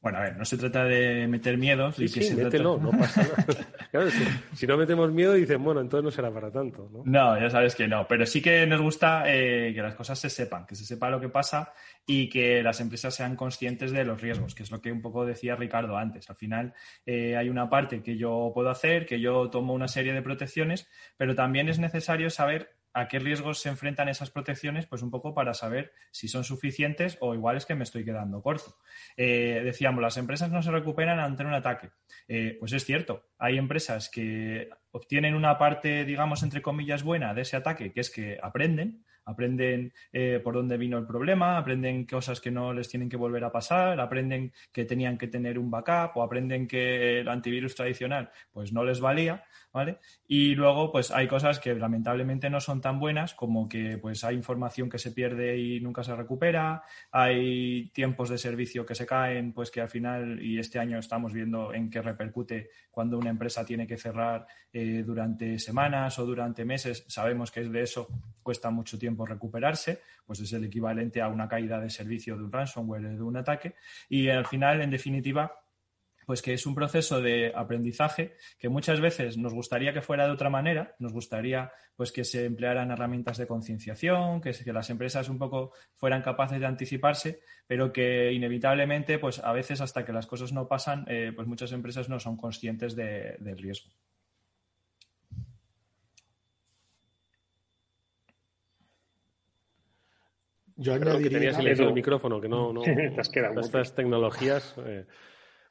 [0.00, 1.94] Bueno, a ver, no se trata de meter miedos.
[1.94, 3.46] Sí, sí, mételo, no pasa nada.
[3.90, 4.24] Claro, si,
[4.54, 6.90] si, no metemos miedo, dicen, bueno, entonces no será para tanto.
[6.92, 10.18] No, no ya sabes que no, pero sí que nos gusta eh, que las cosas
[10.18, 11.72] se sepan, que se sepa lo que pasa
[12.04, 15.24] y que las empresas sean conscientes de los riesgos, que es lo que un poco
[15.24, 16.28] decía Ricardo antes.
[16.30, 16.74] Al final
[17.06, 20.88] eh, hay una parte que yo puedo hacer, que yo tomo una serie de protecciones,
[21.16, 25.34] pero también es necesario saber a qué riesgos se enfrentan esas protecciones, pues un poco
[25.34, 28.76] para saber si son suficientes o igual es que me estoy quedando corto.
[29.16, 31.90] Eh, decíamos, las empresas no se recuperan ante un ataque.
[32.26, 37.42] Eh, pues es cierto, hay empresas que obtienen una parte, digamos, entre comillas, buena de
[37.42, 42.40] ese ataque, que es que aprenden, aprenden eh, por dónde vino el problema, aprenden cosas
[42.40, 46.16] que no les tienen que volver a pasar, aprenden que tenían que tener un backup
[46.16, 49.98] o aprenden que el antivirus tradicional pues no les valía, ¿vale?
[50.26, 54.34] Y luego pues hay cosas que lamentablemente no son tan buenas como que pues hay
[54.34, 59.52] información que se pierde y nunca se recupera, hay tiempos de servicio que se caen,
[59.52, 63.64] pues que al final y este año estamos viendo en qué repercute cuando una empresa
[63.64, 68.08] tiene que cerrar eh, durante semanas o durante meses, sabemos que es de eso
[68.42, 72.52] cuesta mucho tiempo recuperarse, pues es el equivalente a una caída de servicio de un
[72.52, 73.74] ransomware, de un ataque.
[74.08, 75.52] Y al final, en definitiva,
[76.28, 80.32] pues que es un proceso de aprendizaje que muchas veces nos gustaría que fuera de
[80.32, 85.38] otra manera, nos gustaría pues que se emplearan herramientas de concienciación, que, las empresas un
[85.38, 90.52] poco fueran capaces de anticiparse, pero que inevitablemente pues a veces hasta que las cosas
[90.52, 93.90] no pasan, eh, pues muchas empresas no son conscientes de, del riesgo.
[100.78, 101.28] Yo añadiría...
[101.28, 102.72] que tenía silencio el micrófono, que no...
[102.72, 102.82] no
[103.60, 104.74] estas tecnologías...
[104.78, 105.06] Eh,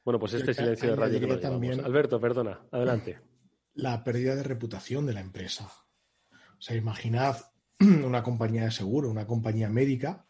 [0.04, 3.18] bueno, pues este silencio de radio que también Alberto, perdona, adelante.
[3.74, 5.70] La pérdida de reputación de la empresa.
[6.30, 7.36] O sea, imaginad
[7.80, 10.26] una compañía de seguro, una compañía médica,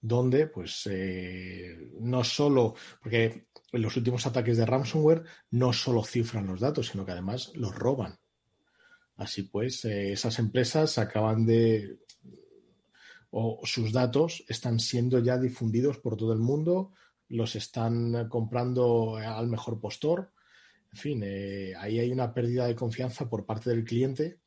[0.00, 6.46] donde, pues, eh, no solo, porque en los últimos ataques de ransomware no solo cifran
[6.46, 8.18] los datos, sino que además los roban.
[9.16, 11.98] Así pues, eh, esas empresas acaban de
[13.32, 16.92] o sus datos están siendo ya difundidos por todo el mundo,
[17.28, 20.30] los están comprando al mejor postor.
[20.92, 24.38] En fin, eh, ahí hay una pérdida de confianza por parte del cliente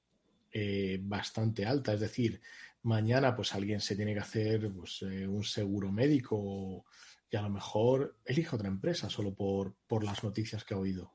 [0.51, 1.93] eh, bastante alta.
[1.93, 2.39] Es decir,
[2.83, 6.85] mañana pues alguien se tiene que hacer pues, un seguro médico
[7.29, 11.11] y a lo mejor elige otra empresa solo por, por las noticias que ha oído.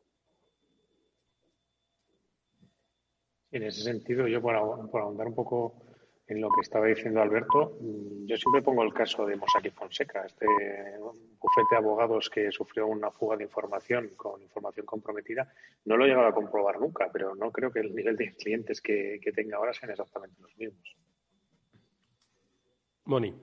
[3.52, 5.74] En ese sentido, yo por, ahondar un poco
[6.30, 10.24] en lo que estaba diciendo Alberto, mm, yo siempre pongo el caso de Mossack Fonseca,
[10.24, 10.46] este
[10.96, 15.52] bufete de abogados que sufrió una fuga de información con información comprometida.
[15.84, 18.80] No lo he llegado a comprobar nunca, pero no creo que el nivel de clientes
[18.80, 20.96] que, que tenga ahora sean exactamente los mismos.
[23.06, 23.34] Moni.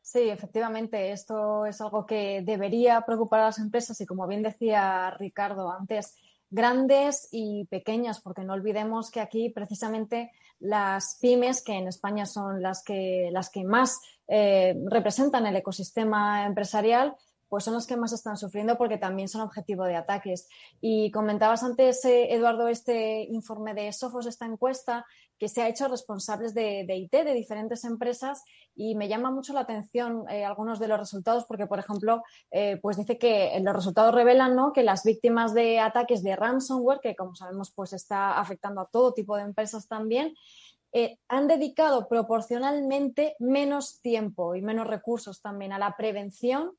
[0.00, 5.10] Sí, efectivamente, esto es algo que debería preocupar a las empresas y como bien decía
[5.18, 6.16] Ricardo antes,
[6.50, 10.30] grandes y pequeñas, porque no olvidemos que aquí precisamente
[10.60, 16.46] las pymes, que en España son las que, las que más eh, representan el ecosistema
[16.46, 17.14] empresarial,
[17.48, 20.48] pues son las que más están sufriendo porque también son objetivo de ataques.
[20.80, 25.06] Y comentabas antes, eh, Eduardo, este informe de Sofos, esta encuesta
[25.38, 28.42] que se ha hecho responsables de, IT de diferentes empresas
[28.74, 32.78] y me llama mucho la atención eh, algunos de los resultados porque, por ejemplo, eh,
[32.82, 34.72] pues dice que los resultados revelan ¿no?
[34.72, 39.14] que las víctimas de ataques de ransomware, que como sabemos pues está afectando a todo
[39.14, 40.34] tipo de empresas también,
[41.28, 46.72] han dedicado proporcionalmente menos tiempo y menos recursos también a la prevención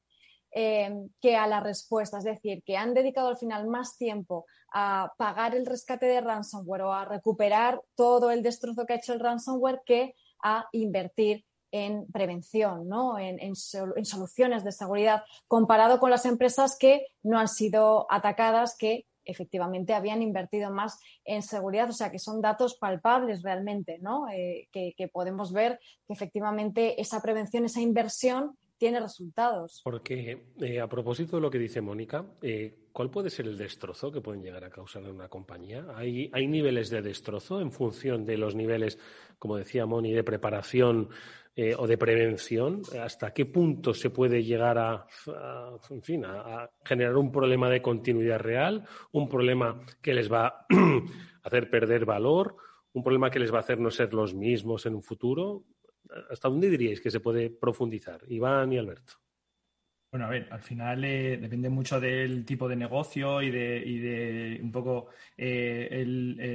[0.52, 2.18] Em, que a la respuesta.
[2.18, 6.82] Es decir, que han dedicado al final más tiempo a pagar el rescate de ransomware
[6.82, 12.08] o a recuperar todo el destrozo que ha hecho el ransomware que a invertir en
[12.08, 13.20] prevención, ¿no?
[13.20, 19.06] en, en, soluciones de seguridad, comparado con las empresas que no han sido atacadas, que
[19.26, 21.88] efectivamente habían invertido más en seguridad.
[21.90, 24.28] O sea, que son datos palpables realmente, ¿no?
[24.30, 29.82] Eh, que podemos ver que efectivamente esa prevención, esa inversión tiene resultados.
[29.84, 34.12] Porque eh, a propósito de lo que dice Mónica, eh, ¿cuál puede ser el destrozo
[34.12, 35.86] que pueden llegar a causar en una compañía?
[35.96, 38.98] ¿Hay, ¿Hay niveles de destrozo en función de los niveles,
[39.38, 41.10] como decía Moni, de preparación
[41.56, 42.82] eh, o de prevención?
[43.00, 45.06] ¿Hasta qué punto se puede llegar a,
[45.90, 51.48] en fin, a, generar un problema de continuidad real, un problema que les va a
[51.48, 52.56] hacer perder valor,
[52.94, 55.66] un problema que les va a hacer no ser los mismos en un futuro?
[56.30, 58.22] ¿Hasta dónde diríais que se puede profundizar?
[58.28, 59.14] Iván y Alberto.
[60.12, 64.72] Bueno, a ver, al final eh, depende mucho del tipo de negocio y de, un
[64.72, 66.04] poco eh,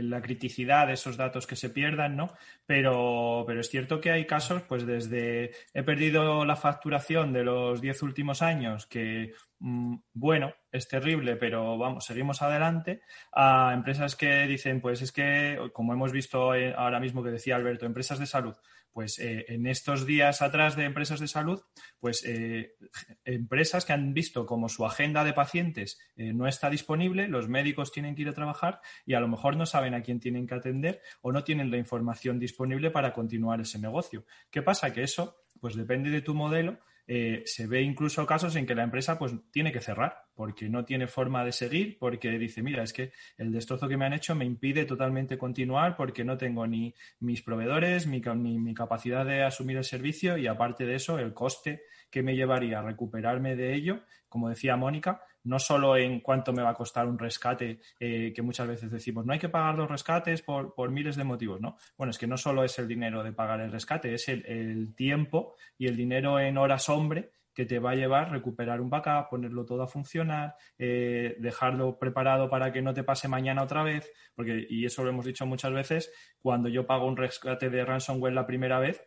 [0.03, 2.35] la criticidad de esos datos que se pierdan, ¿no?
[2.67, 7.81] Pero, pero es cierto que hay casos, pues desde he perdido la facturación de los
[7.81, 13.03] diez últimos años, que mm, bueno, es terrible, pero vamos, seguimos adelante,
[13.33, 17.55] a empresas que dicen, pues es que, como hemos visto eh, ahora mismo que decía
[17.55, 18.57] Alberto, empresas de salud,
[18.95, 21.61] pues eh, en estos días atrás de empresas de salud,
[21.99, 22.77] pues eh,
[23.25, 27.91] empresas que han visto como su agenda de pacientes eh, no está disponible, los médicos
[27.91, 30.55] tienen que ir a trabajar y a lo mejor no saben a quién tienen que
[30.55, 34.25] atender o no tienen la información disponible para continuar ese negocio.
[34.49, 34.93] ¿Qué pasa?
[34.93, 38.83] Que eso, pues depende de tu modelo eh, se ve incluso casos en que la
[38.83, 42.93] empresa pues tiene que cerrar porque no tiene forma de seguir, porque dice, mira, es
[42.93, 46.95] que el destrozo que me han hecho me impide totalmente continuar porque no tengo ni
[47.21, 48.21] mis proveedores, ni
[48.59, 52.79] mi capacidad de asumir el servicio y aparte de eso, el coste que me llevaría
[52.79, 57.07] a recuperarme de ello, como decía Mónica, no solo en cuánto me va a costar
[57.07, 61.17] un rescate, eh, que muchas veces decimos, no hay que pagar los rescates por, miles
[61.17, 61.77] de motivos, ¿no?
[61.97, 65.55] Bueno, es que no solo es el dinero de pagar el rescate, es el, tiempo
[65.79, 69.65] y el dinero en horas hombre que te va a llevar recuperar un backup, ponerlo
[69.65, 74.67] todo a funcionar, eh, dejarlo preparado para que no te pase mañana otra vez, porque,
[74.69, 78.47] y eso lo hemos dicho muchas veces, cuando yo pago un rescate de ransomware la
[78.47, 79.07] primera vez,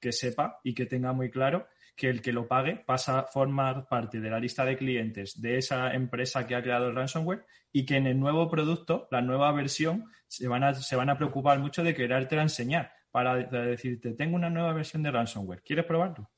[0.00, 3.88] que sepa y que tenga muy claro que el que lo pague pasa a formar
[3.88, 7.86] parte de la lista de clientes de esa empresa que ha creado el ransomware y
[7.86, 11.58] que en el nuevo producto, la nueva versión, se van a, se van a preocupar
[11.58, 16.30] mucho de quererte enseñar para decirte, tengo una nueva versión de ransomware, ¿quieres probarlo?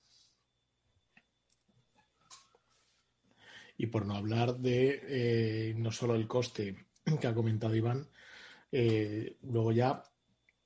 [3.76, 6.86] Y por no hablar de eh, no solo el coste
[7.20, 8.08] que ha comentado Iván,
[8.70, 10.02] eh, luego ya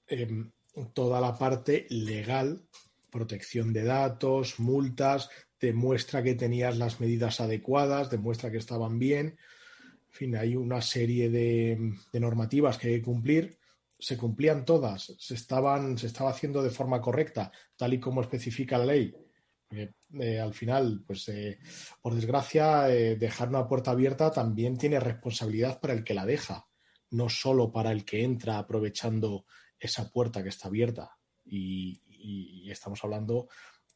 [0.07, 0.51] em,
[0.93, 2.67] toda la parte legal
[3.13, 5.29] protección de datos, multas,
[5.61, 9.27] demuestra que tenías las medidas adecuadas, demuestra que estaban bien.
[9.27, 13.59] En fin, hay una serie de, normativas que hay que cumplir.
[13.99, 18.79] Se cumplían todas, se, estaban, se estaba haciendo de forma correcta, tal y como especifica
[18.79, 19.15] la ley.
[19.71, 21.61] Eh, al final, pues eh,
[22.01, 26.67] por desgracia, eh, dejar una puerta abierta también tiene responsabilidad para el que la deja.
[27.11, 29.45] no solo para el que entra aprovechando
[29.79, 32.01] esa puerta que está abierta y,
[32.71, 33.49] estamos hablando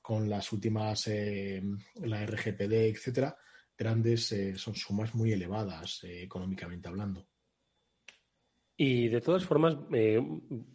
[0.06, 1.60] con las últimas, eh,
[1.96, 3.36] la RGPD, etcétera,
[3.76, 7.26] grandes, eh, son sumas muy elevadas eh, económicamente hablando.
[8.76, 9.74] Y de todas formas,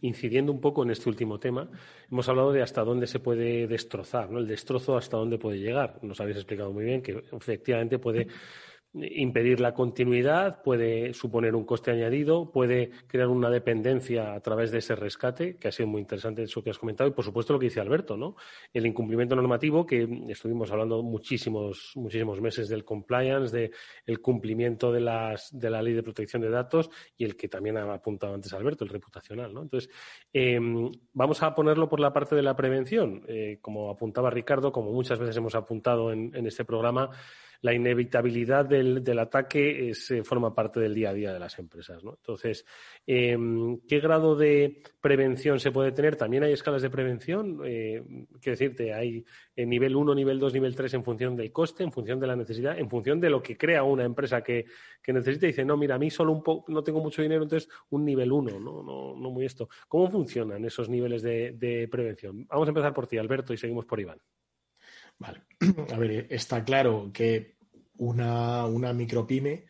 [0.02, 1.70] incidiendo un poco en este último tema,
[2.10, 4.40] hemos hablado de hasta dónde se puede destrozar, ¿no?
[4.40, 6.04] El destrozo hasta dónde puede llegar.
[6.04, 8.28] Nos habéis explicado muy bien que efectivamente puede
[8.94, 14.80] impedir la continuidad, puede suponer un coste añadido, puede crear una dependencia a través de
[14.80, 17.60] ese rescate, que ha sido muy interesante eso que has comentado, y por supuesto lo
[17.60, 18.36] que dice Alberto, ¿no?
[18.74, 23.72] El incumplimiento normativo, que estuvimos hablando muchísimos, muchísimos meses del compliance, del
[24.06, 27.78] el cumplimiento de, las, de la ley de protección de datos y el que también
[27.78, 29.62] ha apuntado antes Alberto, el reputacional, ¿no?
[29.62, 29.90] Entonces,
[30.34, 33.24] em, vamos a ponerlo por la parte de la prevención.
[33.28, 37.10] Eh, como apuntaba Ricardo, como muchas veces hemos apuntado en, en este programa,
[37.62, 42.04] la inevitabilidad del, ataque es, eh, forma parte del día a día de las empresas.
[42.04, 42.16] ¿no?
[42.16, 42.66] Entonces,
[43.06, 46.16] em, ¿qué grado de prevención se puede tener?
[46.16, 47.62] También hay escalas de prevención.
[47.64, 48.04] Eh,
[48.42, 49.24] quiero decirte, hay
[49.56, 52.36] eh, nivel 1, nivel 2, nivel 3 en función del coste, en función de la
[52.36, 54.66] necesidad, en función de lo que crea una empresa que,
[55.02, 55.46] que necesita.
[55.46, 58.32] Dice, no, mira, a mí solo un poco, no tengo mucho dinero, entonces un nivel
[58.32, 58.82] 1, ¿no?
[58.82, 59.70] No, no muy esto.
[59.88, 62.48] ¿Cómo funcionan esos niveles de prevención?
[62.48, 64.20] Vamos a empezar por ti, Alberto, y seguimos por Iván.
[65.22, 65.44] Vale.
[65.94, 67.58] A ver, está claro que
[67.98, 69.66] una, una micropyme,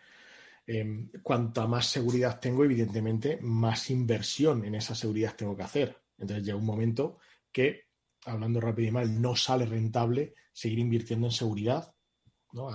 [0.66, 5.97] eh, cuanta más seguridad tengo, evidentemente, más inversión en esa seguridad tengo que hacer.
[6.18, 7.18] Entonces llega un momento
[7.52, 7.89] que,
[8.26, 11.93] hablando rápido y mal, no sale rentable seguir invirtiendo en seguridad.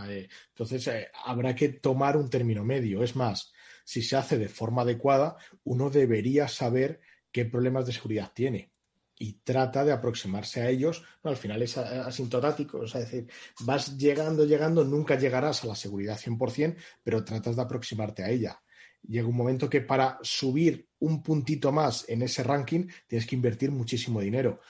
[0.08, 3.02] Eh, entonces eh, habrá que tomar un término medio.
[3.02, 3.54] Es más,
[3.86, 7.00] si se hace de forma adecuada, uno debería saber
[7.32, 8.75] qué problemas de seguridad tiene
[9.18, 11.02] y trata de aproximarse a ellos.
[11.22, 13.26] Al final es asintotático, es decir,
[13.60, 18.60] vas llegando, llegando, nunca llegarás a la seguridad 100%, pero tratas de aproximarte a ella.
[19.02, 23.70] Llega un momento que para subir un puntito más en ese ranking tienes que invertir
[23.70, 24.60] muchísimo dinero.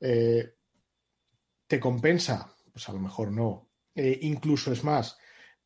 [0.00, 0.54] Eh,
[1.66, 2.52] ¿Te compensa?
[2.72, 3.70] Pues a lo mejor no.
[3.94, 5.16] Eh, incluso es más,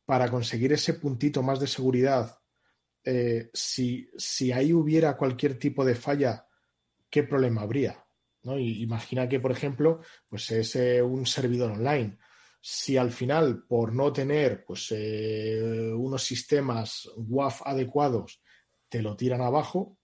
[0.05, 2.37] para conseguir ese puntito más de seguridad,
[3.03, 6.47] eh, si, si ahí hubiera cualquier tipo de falla,
[7.09, 8.02] ¿qué problema habría?
[8.43, 12.17] Imagina que, por ejemplo, pues es eh, un servidor online.
[12.61, 18.41] Si al final, por no tener pues, eh, unos sistemas WAF adecuados,
[18.87, 19.97] te lo tiran abajo,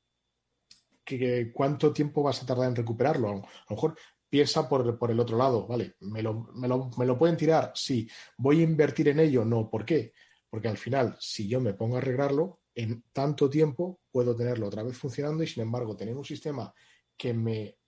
[1.54, 3.30] ¿cuánto tiempo vas a tardar en recuperarlo?
[3.30, 3.96] A lo mejor
[4.30, 5.96] piensa por, por el otro lado, ¿vale?
[6.02, 7.72] ¿Me lo, me, lo, ¿Me lo pueden tirar?
[7.76, 8.08] Sí.
[8.38, 9.44] ¿Voy a invertir en ello?
[9.44, 9.70] No.
[9.70, 10.14] ¿Por qué?
[10.50, 14.84] Porque al final, si yo me pongo a arreglarlo, en tanto tiempo puedo tenerlo otra
[14.84, 16.74] vez funcionando y, sin embargo, tener un sistema
[17.18, 17.79] que me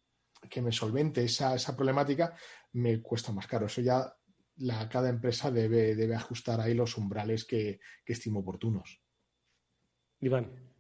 [0.50, 2.36] que me solvente esa, esa problemática,
[2.74, 3.66] me cuesta más caro.
[3.66, 4.14] Eso ya
[4.58, 9.02] la, cada empresa debe, debe ajustar ahí los umbrales que, que estime oportunos.
[10.20, 10.72] Iván.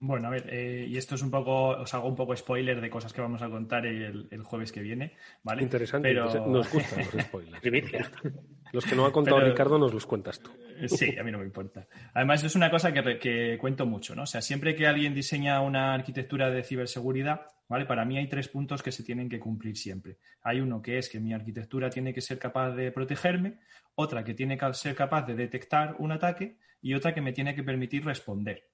[0.00, 2.90] Bueno, a ver, eh, y esto es un poco, os hago un poco spoiler de
[2.90, 5.62] cosas que vamos a contar el, el jueves que viene, ¿vale?
[5.62, 7.62] Interesante, nos gustan los spoilers.
[8.74, 10.50] los que no ha contado Ricardo nos los cuentas tú.
[10.88, 11.86] Sí, a mí no me importa.
[12.12, 14.24] Además, es una cosa que, que, cuento mucho, ¿no?
[14.24, 17.86] O sea, siempre que alguien diseña una arquitectura de ciberseguridad, ¿vale?
[17.86, 20.18] Para mí hay tres puntos que se tienen que cumplir siempre.
[20.42, 23.60] Hay uno que es que mi arquitectura tiene que ser capaz de protegerme,
[23.94, 27.54] otra que tiene que ser capaz de detectar un ataque y otra que me tiene
[27.54, 28.68] que permitir responder.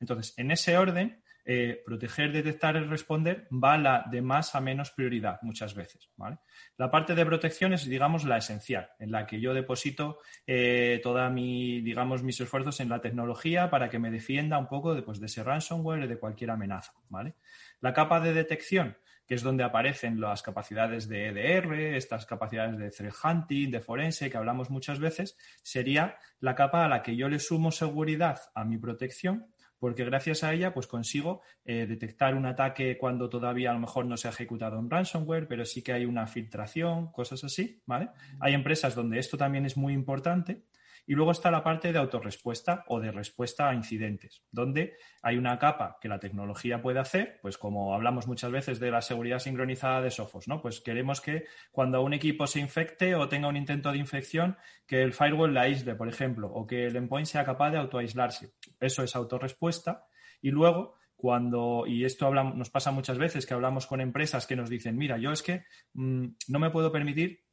[0.00, 4.90] Entonces, en ese orden, eh, proteger, detectar y responder va la de más a menos
[4.90, 6.10] prioridad muchas veces,
[6.76, 11.30] La parte de protección es, digamos, la esencial, en la que yo deposito eh, toda
[11.30, 15.20] mi, digamos, mis esfuerzos en la tecnología para que me defienda un poco de, pues,
[15.20, 16.94] de ese ransomware o de cualquier amenaza,
[17.80, 22.90] La capa de detección, que es donde aparecen las capacidades de EDR, estas capacidades de
[22.90, 27.28] threat hunting, de forense, que hablamos muchas veces, sería la capa a la que yo
[27.28, 29.46] le sumo seguridad a mi protección,
[29.78, 34.06] porque gracias a ella pues consigo eh, detectar un ataque cuando todavía a lo mejor
[34.06, 38.10] no se ha ejecutado un ransomware, pero sí que hay una filtración, cosas así, ¿vale?
[38.40, 40.62] Hay empresas donde esto también es muy importante
[41.06, 45.58] y luego está la parte de autorrespuesta o de respuesta a incidentes, donde hay una
[45.58, 50.02] capa que la tecnología puede hacer, pues como hablamos muchas veces de la seguridad sincronizada
[50.02, 50.60] de Sophos, ¿no?
[50.60, 55.02] Pues queremos que cuando un equipo se infecte o tenga un intento de infección, que
[55.02, 58.52] el firewall la aísle, por ejemplo, o que el endpoint sea capaz de autoaislarse.
[58.80, 60.06] Eso es autorrespuesta.
[60.42, 64.68] Y luego, cuando, y esto nos pasa muchas veces, que hablamos con empresas que nos
[64.68, 67.45] dicen, mira, yo es que mm, no me puedo permitir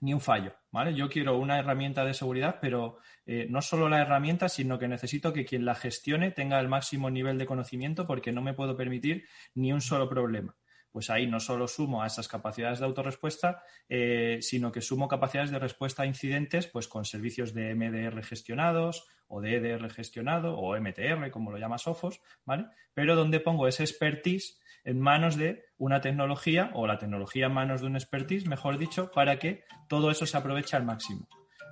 [0.00, 0.94] ni un fallo, ¿vale?
[0.94, 5.32] Yo quiero una herramienta de seguridad, pero eh, no solo la herramienta, sino que necesito
[5.32, 9.26] que quien la gestione tenga el máximo nivel de conocimiento porque no me puedo permitir
[9.54, 10.56] ni un solo problema.
[10.92, 15.50] Pues ahí no solo sumo a esas capacidades de autorrespuesta, eh, sino que sumo capacidades
[15.50, 20.76] de respuesta a incidentes pues con servicios de MDR gestionados o de EDR gestionado o
[20.78, 22.66] MTR, como lo llama Sophos, ¿vale?
[22.94, 27.80] Pero donde pongo ese expertise en manos de una tecnología o la tecnología en manos
[27.80, 31.28] de un expertise, mejor dicho, para que todo eso se aproveche al máximo.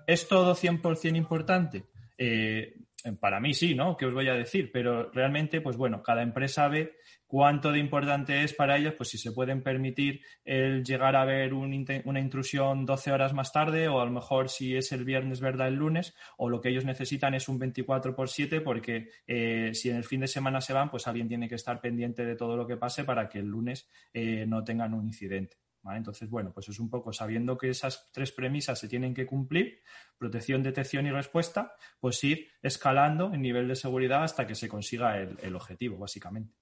[0.06, 1.86] ¿Es todo 100% importante?
[2.16, 2.74] Eh,
[3.20, 3.96] para mí sí, ¿no?
[3.96, 4.70] ¿Qué os voy a decir?
[4.72, 6.96] Pero realmente, pues bueno, cada empresa ve
[7.28, 11.54] cuánto de importante es para ellos, pues si se pueden permitir el llegar a ver
[11.54, 15.68] una intrusión 12 horas más tarde o a lo mejor si es el viernes, ¿verdad?
[15.68, 19.90] El lunes, o lo que ellos necesitan es un 24 por 7 porque eh, si
[19.90, 22.56] en el fin de semana se van, pues alguien tiene que estar pendiente de todo
[22.56, 25.58] lo que pase para que el lunes eh, no tengan un incidente.
[25.96, 29.82] Entonces, bueno, pues es un poco sabiendo que esas tres premisas se tienen que cumplir,
[30.18, 35.18] protección, detección y respuesta, pues ir escalando el nivel de seguridad hasta que se consiga
[35.18, 36.54] el, objetivo, básicamente.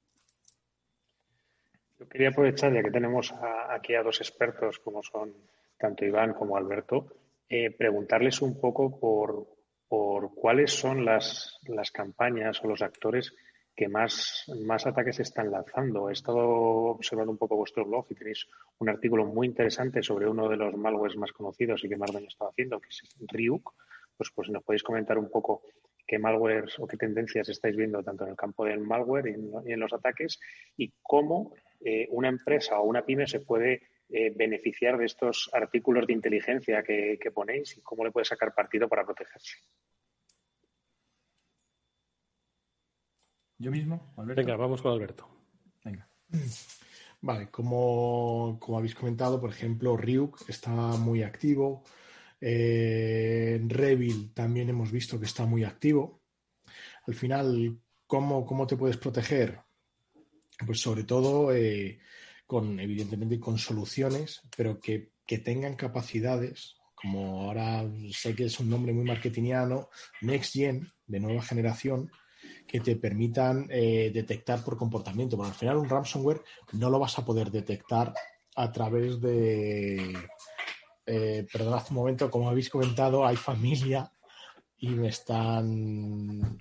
[1.99, 3.33] Yo quería aprovechar, ya que tenemos
[3.71, 5.33] aquí a dos expertos como son
[5.79, 7.07] tanto Iván como Alberto,
[7.49, 9.47] eh, preguntarles un poco por,
[9.89, 13.35] por cuáles son las, las campañas o los actores
[13.77, 14.47] que más,
[14.87, 16.09] ataques están lanzando.
[16.09, 18.47] He estado observando un poco vuestro blog y tenéis
[18.79, 22.27] un artículo muy interesante sobre uno de los malwares más conocidos y que más daño
[22.27, 23.75] está haciendo, que es Ryuk.
[24.17, 25.63] Pues, pues nos podéis comentar un poco
[26.07, 29.81] qué malwares o qué tendencias estáis viendo tanto en el campo del malware y en,
[29.81, 30.41] los ataques
[30.77, 31.53] y cómo
[31.85, 36.83] eh, una empresa o una pyme se puede eh, beneficiar de estos artículos de inteligencia
[36.83, 39.57] que, que ponéis y cómo le puede sacar partido para protegerse.
[43.59, 44.43] Yo mismo, Alberto.
[44.43, 45.29] Venga, vamos con Alberto.
[45.85, 46.09] Venga.
[47.21, 51.83] Vale, como, habéis comentado, por ejemplo, Ryuk está muy activo.
[52.41, 56.23] Eh, Revil también hemos visto que está muy activo.
[57.07, 59.61] Al final, ¿cómo, te puedes proteger?
[60.65, 61.99] Pues sobre todo eh,
[62.47, 68.71] con, evidentemente, con soluciones, pero que, que tengan capacidades, como ahora sé que es un
[68.71, 69.91] nombre muy marketingiano,
[70.23, 72.11] Next Gen, de nueva generación,
[72.67, 75.37] que te permitan eh, detectar por comportamiento.
[75.37, 76.43] Bueno, al final un ransomware
[76.73, 78.15] no lo vas a poder detectar
[78.57, 80.15] a través de...
[81.05, 84.11] Eh, perdón, hace un momento, como habéis comentado, hay familia
[84.79, 86.59] y me están...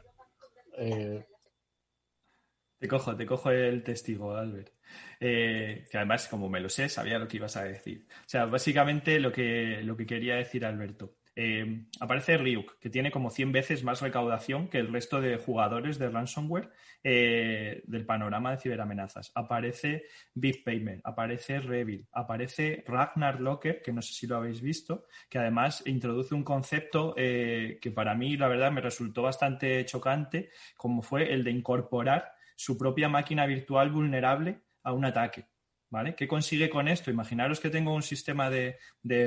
[2.80, 4.73] te cojo, te cojo el testigo, Albert.
[5.19, 8.07] que además, como me lo sé, sabía lo que ibas a decir.
[8.09, 11.15] O sea, básicamente lo que, lo que quería decir Alberto.
[11.38, 15.99] Eh, aparece Ryuk, que tiene como 100 veces más recaudación que el resto de jugadores
[15.99, 16.71] de ransomware
[17.03, 19.34] eh, del panorama de ciberamenazas.
[19.36, 25.39] Aparece BitPayment, aparece Revil, aparece Ragnar Locker, que no sé si lo habéis visto, que
[25.39, 31.01] además introduce un concepto eh, que para mí, la verdad, me resultó bastante chocante, como
[31.01, 35.45] fue el de incorporar su propia máquina virtual vulnerable a un ataque.
[35.88, 36.16] ¿Vale?
[36.16, 37.12] ¿Qué consigue con esto?
[37.12, 38.78] Imaginaros que tengo un sistema de,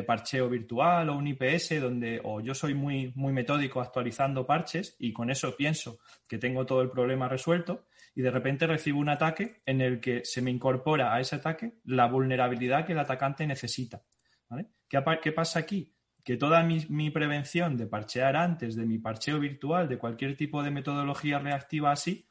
[0.06, 5.12] parcheo virtual o un IPS donde o yo soy muy, muy metódico actualizando parches y
[5.12, 9.62] con eso pienso que tengo todo el problema resuelto y de repente recibo un ataque
[9.64, 14.02] en el que se me incorpora a ese ataque la vulnerabilidad que el atacante necesita.
[14.88, 15.94] ¿Qué, pasa aquí?
[16.24, 20.70] Que toda mi prevención de parchear antes, de mi parcheo virtual, de cualquier tipo de
[20.70, 22.27] metodología reactiva así,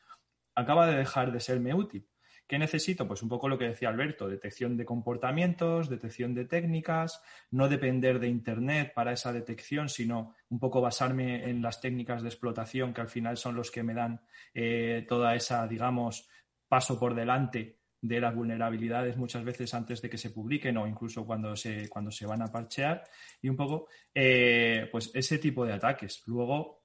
[0.57, 2.09] acaba de dejar de serme útil.
[2.47, 3.07] ¿Qué necesito?
[3.07, 8.19] Pues un poco lo que decía Alberto, detección de comportamientos, detección de técnicas, no depender
[8.19, 13.01] de Internet para esa detección, sino un poco basarme en las técnicas de explotación que
[13.01, 14.21] al final son los que me dan
[14.53, 16.27] eh, toda esa, digamos,
[16.67, 21.25] paso por delante de las vulnerabilidades muchas veces antes de que se publiquen o incluso
[21.25, 23.03] cuando se, cuando se van a parchear
[23.41, 26.23] y un poco eh, pues ese tipo de ataques.
[26.25, 26.76] Luego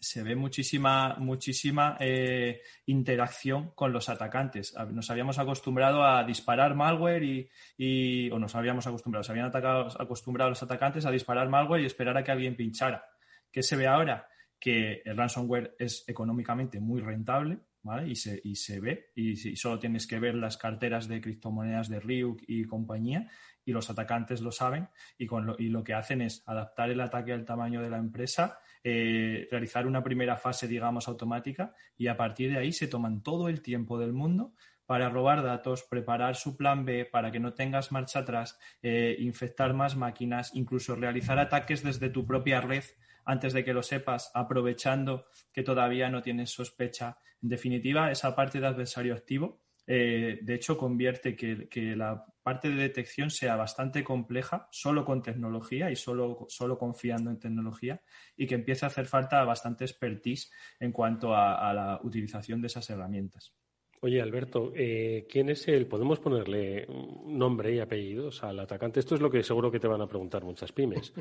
[0.00, 4.74] se ve muchísima, muchísima eh, interacción con los atacantes.
[4.92, 10.50] Nos habíamos acostumbrado a disparar malware y, o nos habíamos acostumbrado, se habían atacado, acostumbrado
[10.50, 13.04] los atacantes a disparar malware y esperar a que alguien pinchara.
[13.50, 14.28] ¿Qué se ve ahora?
[14.58, 18.08] Que el ransomware es económicamente muy rentable, ¿vale?
[18.08, 22.00] Y se, y se ve, y, solo tienes que ver las carteras de criptomonedas de
[22.00, 23.28] Ryuk y compañía,
[23.64, 27.00] y los atacantes lo saben, y, con lo, y lo que hacen es adaptar el
[27.00, 32.16] ataque al tamaño de la empresa eh, realizar una primera fase, digamos, automática y a
[32.16, 34.52] partir de ahí se toman todo el tiempo del mundo
[34.86, 39.74] para robar datos, preparar su plan B para que no tengas marcha atrás, eh, infectar
[39.74, 42.84] más máquinas, incluso realizar ataques desde tu propia red
[43.26, 47.18] antes de que lo sepas, aprovechando que todavía no tienes sospecha.
[47.42, 49.60] En definitiva, esa parte de adversario activo
[49.90, 55.90] eh, de hecho, convierte que, la parte de detección sea bastante compleja, solo con tecnología
[55.90, 58.02] y solo, solo confiando en tecnología,
[58.36, 62.90] y que empiece a hacer falta bastante expertise en cuanto a, la utilización de esas
[62.90, 63.54] herramientas.
[64.00, 65.86] Oye, Alberto, eh, ¿quién es el?
[65.86, 66.86] ¿Podemos ponerle
[67.24, 69.00] nombre y apellidos al atacante?
[69.00, 71.14] Esto es lo que seguro que te van a preguntar muchas pymes,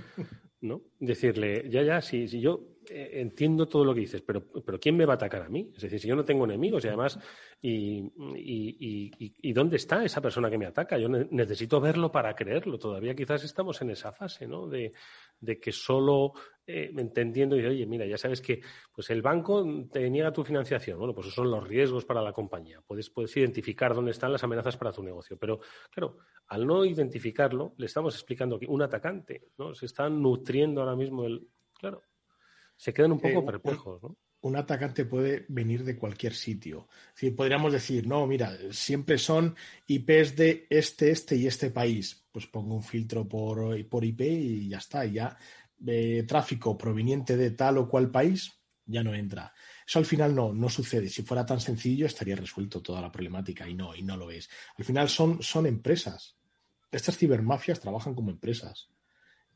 [0.61, 0.81] ¿no?
[0.99, 5.05] Decirle, ya, ya, si, si yo entiendo todo lo que dices, pero, pero ¿quién me
[5.05, 5.71] va a atacar a mí?
[5.75, 7.19] Es decir, si yo no tengo enemigos y además,
[7.61, 7.99] y,
[8.35, 10.97] y, y, y dónde está esa persona que me ataca?
[10.97, 12.77] Yo necesito verlo para creerlo.
[12.77, 14.67] Todavía quizás estamos en esa fase, ¿no?
[14.67, 14.91] De,
[15.39, 16.33] de que solo
[16.65, 18.61] eh, entendiendo y oye, mira, ya sabes que
[18.93, 20.97] pues el banco te niega tu financiación.
[20.97, 22.81] Bueno, pues esos son los riesgos para la compañía.
[22.85, 25.37] Puedes, puedes identificar dónde están las amenazas para tu negocio.
[25.37, 25.59] Pero,
[25.91, 26.17] claro,
[26.47, 29.73] al no identificarlo, le estamos explicando que un atacante, ¿no?
[29.73, 31.47] Se está nutriendo ahora mismo el.
[31.79, 32.01] Claro,
[32.77, 34.15] se quedan un poco perplejos, ¿no?
[34.41, 36.87] un atacante puede venir de cualquier sitio.
[37.19, 39.55] Es podríamos decir, no, mira, siempre son
[39.87, 42.25] IPs de este, este y este país.
[42.31, 45.05] Pues pongo un filtro por, por IP y ya está.
[45.05, 45.37] ya
[45.85, 48.51] eh, tráfico proveniente de tal o cual país
[48.85, 49.53] ya no entra.
[49.85, 51.09] Eso al final no, no sucede.
[51.09, 54.49] Si fuera tan sencillo estaría resuelto toda la problemática y no, y no lo es.
[54.77, 56.37] Al final son, son empresas.
[56.91, 58.89] Estas cibermafias trabajan como empresas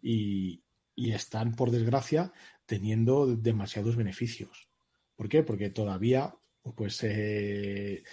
[0.02, 0.64] y,
[1.02, 2.32] y están, por desgracia,
[2.68, 4.70] teniendo demasiados beneficios.
[5.16, 5.42] ¿Por qué?
[5.42, 6.36] Porque todavía,
[6.76, 8.04] pues eh,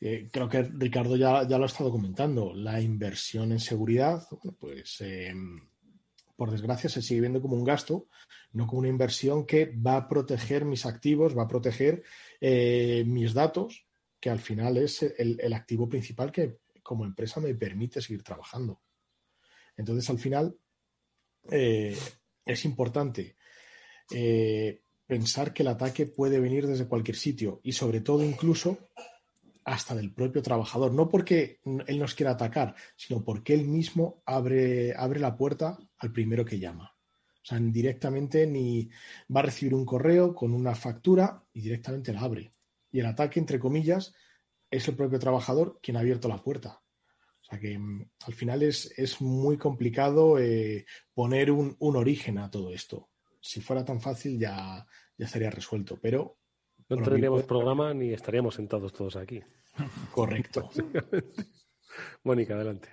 [0.00, 4.26] eh, creo que Ricardo ya, lo ha estado comentando, la inversión en seguridad,
[4.58, 5.68] pues em,
[6.34, 8.08] por desgracia se sigue viendo como un gasto,
[8.52, 12.02] no como una inversión que va a proteger mis activos, va a proteger
[12.40, 13.86] eh, mis datos,
[14.18, 18.80] que al final es el, activo principal que como empresa me permite seguir trabajando.
[19.76, 20.56] Entonces, al final,
[22.52, 23.36] es importante
[25.06, 28.90] pensar que el ataque puede venir desde cualquier sitio y sobre todo incluso
[29.64, 34.94] hasta del propio trabajador, no porque él nos quiera atacar, sino porque él mismo abre,
[34.96, 36.96] abre la puerta al primero que llama.
[37.42, 38.88] O sea, directamente ni
[39.34, 42.54] va a recibir un correo con una factura y directamente la abre.
[42.90, 44.14] Y el ataque, entre comillas,
[44.70, 46.79] es el propio trabajador quien ha abierto la puerta.
[47.50, 52.38] O sea que mm, al final es, es muy complicado eh, poner un, un origen
[52.38, 54.86] a todo esto si fuera tan fácil ya,
[55.16, 56.36] ya estaría resuelto, pero...
[56.88, 59.40] No tendríamos programa ni estaríamos sentados todos aquí.
[60.12, 60.68] Correcto.
[62.24, 62.88] Mónica, adelante.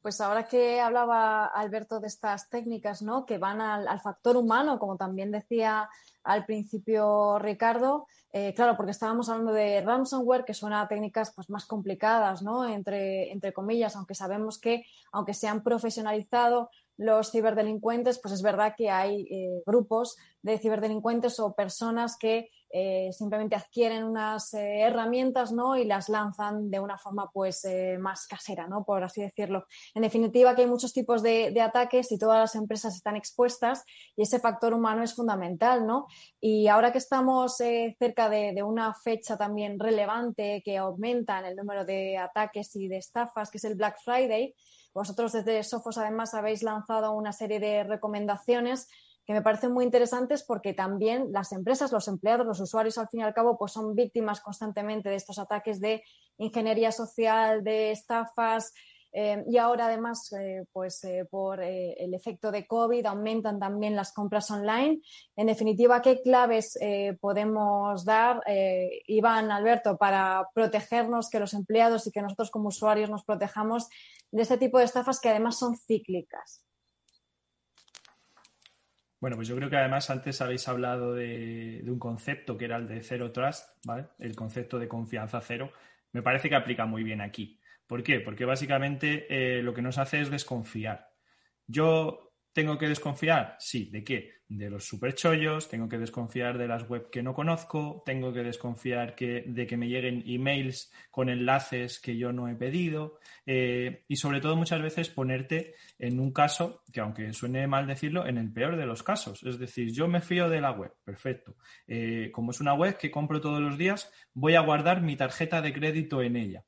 [0.00, 3.26] Pues ahora que hablaba Alberto de estas técnicas, ¿no?
[3.26, 5.88] Que van al, factor humano, como también decía
[6.22, 11.64] al principio Ricardo, eh, claro, porque estábamos hablando de ransomware, que son técnicas pues, más
[11.64, 12.66] complicadas, ¿no?
[12.68, 18.74] Entre, entre comillas, aunque sabemos que, aunque se han profesionalizado, los ciberdelincuentes, pues es verdad
[18.76, 25.52] que hay eh, grupos de ciberdelincuentes o personas que eh, simplemente adquieren unas eh, herramientas
[25.52, 25.76] ¿no?
[25.76, 27.66] y las lanzan de una forma pues
[27.98, 28.84] más casera, ¿no?
[28.84, 29.66] por así decirlo.
[29.94, 33.84] En definitiva, que hay muchos tipos de, ataques y todas las empresas están expuestas
[34.16, 35.86] y ese factor humano es fundamental.
[35.86, 36.06] ¿no?
[36.40, 41.56] Y ahora que estamos cerca de, de, una fecha también relevante que aumenta en el
[41.56, 44.54] número de ataques y de estafas, que es el Black Friday,
[44.98, 48.88] vosotros desde Sofos además habéis lanzado una serie de recomendaciones
[49.28, 53.20] que me parecen muy interesantes porque también las empresas, los empleados, los usuarios al fin
[53.20, 56.02] y al cabo pues son víctimas constantemente de estos ataques de
[56.38, 58.72] ingeniería social, de estafas,
[59.12, 64.14] eh, y ahora además, eh, pues eh, por el efecto de COVID aumentan también las
[64.14, 65.02] compras online.
[65.36, 66.78] En definitiva, ¿qué claves
[67.20, 68.40] podemos dar,
[69.06, 73.90] Iván, Alberto, para protegernos, que los empleados y que nosotros como usuarios nos protejamos
[74.30, 76.64] de este tipo de estafas que además son cíclicas?
[79.20, 82.86] Bueno, pues yo creo que además antes habéis hablado de, un concepto que era el
[82.86, 84.06] de Zero Trust, ¿vale?
[84.18, 85.72] El concepto de confianza cero.
[86.12, 87.60] Me parece que aplica muy bien aquí.
[87.86, 88.20] ¿Por qué?
[88.20, 91.10] Porque básicamente eh, lo que nos hace es desconfiar.
[91.66, 92.27] Yo
[92.58, 94.32] tengo que desconfiar, sí, ¿de qué?
[94.48, 99.14] De los superchollos, tengo que desconfiar de las web que no conozco, tengo que desconfiar
[99.14, 104.40] de que me lleguen emails con enlaces que yo no he pedido eh, y sobre
[104.40, 108.74] todo muchas veces ponerte en un caso que aunque suene mal decirlo, en el peor
[108.74, 109.44] de los casos.
[109.44, 111.54] Es decir, yo me fío de la web, perfecto.
[111.86, 115.62] Eh, como es una web que compro todos los días, voy a guardar mi tarjeta
[115.62, 116.64] de crédito en ella.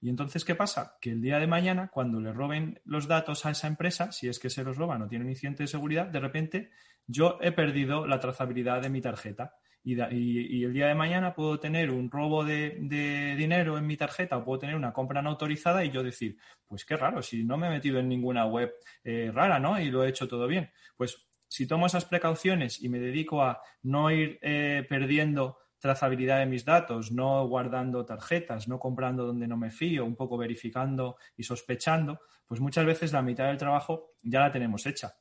[0.00, 0.96] Y entonces, ¿qué pasa?
[1.00, 4.38] Que el día de mañana, cuando le roben los datos a esa empresa, si es
[4.38, 6.70] que se los roban o tiene un incidente de seguridad, de repente
[7.06, 9.56] yo he perdido la trazabilidad de mi tarjeta.
[9.82, 9.94] Y,
[10.64, 12.76] el día de mañana puedo tener un robo de,
[13.36, 16.36] dinero en mi tarjeta o puedo tener una compra no autorizada y yo decir,
[16.66, 18.74] pues qué raro, si no me he metido en ninguna web
[19.04, 19.80] eh, rara, ¿no?
[19.80, 20.70] Y lo he hecho todo bien.
[20.96, 26.46] Pues si tomo esas precauciones y me dedico a no ir eh, perdiendo trazabilidad de
[26.46, 31.42] mis datos, no guardando tarjetas, no comprando donde no me fío, un poco verificando y
[31.42, 35.14] sospechando, pues muchas veces la mitad del trabajo ya la tenemos hecha.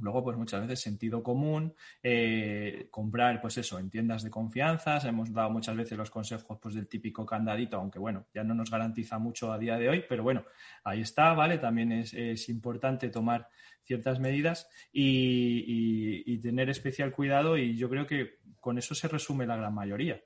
[0.00, 4.98] Luego, pues muchas veces sentido común, eh, comprar, pues eso, en tiendas de confianza.
[5.06, 8.70] Hemos dado muchas veces los consejos pues, del típico candadito, aunque bueno, ya no nos
[8.70, 10.44] garantiza mucho a día de hoy, pero bueno,
[10.84, 11.58] ahí está, ¿vale?
[11.58, 13.48] También es, importante tomar
[13.82, 19.56] ciertas medidas y, tener especial cuidado y yo creo que con eso se resume la
[19.56, 20.20] gran mayoría.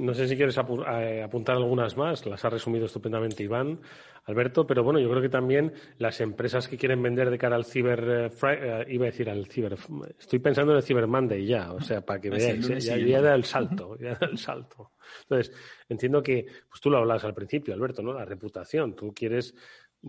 [0.00, 3.78] No sé si quieres eh, apuntar algunas más, las ha resumido estupendamente Iván.
[4.24, 7.64] Alberto, pero bueno, yo creo que también las empresas que quieren vender de cara al
[7.64, 9.76] ciber, eh, eh, iba a decir al ciber,
[10.18, 12.80] estoy pensando en el Cyber Monday ya, o sea, para que veáis, ¿eh?
[12.80, 14.92] ya, ya da el salto, ya da el salto.
[15.22, 15.52] Entonces,
[15.88, 18.12] entiendo que, pues tú lo hablabas al principio, Alberto, ¿no?
[18.12, 19.54] La reputación, tú quieres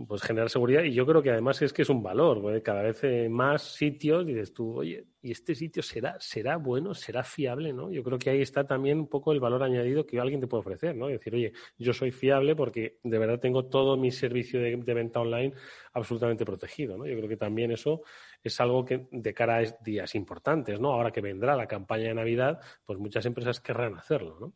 [0.07, 3.03] pues generar seguridad y yo creo que además es que es un valor, cada vez
[3.29, 7.73] más sitios dices tú, oye, ¿y este sitio será, será bueno, será fiable?
[7.73, 7.91] ¿no?
[7.91, 10.61] Yo creo que ahí está también un poco el valor añadido que alguien te puede
[10.61, 11.07] ofrecer, ¿no?
[11.07, 15.53] decir, oye, yo soy fiable porque de verdad tengo todo mi servicio de, venta online
[15.93, 17.05] absolutamente protegido, ¿no?
[17.05, 18.01] Yo creo que también eso
[18.43, 20.93] es algo que de cara a días importantes, ¿no?
[20.93, 24.53] Ahora que vendrá la campaña de Navidad, pues muchas empresas querrán hacerlo, ¿no?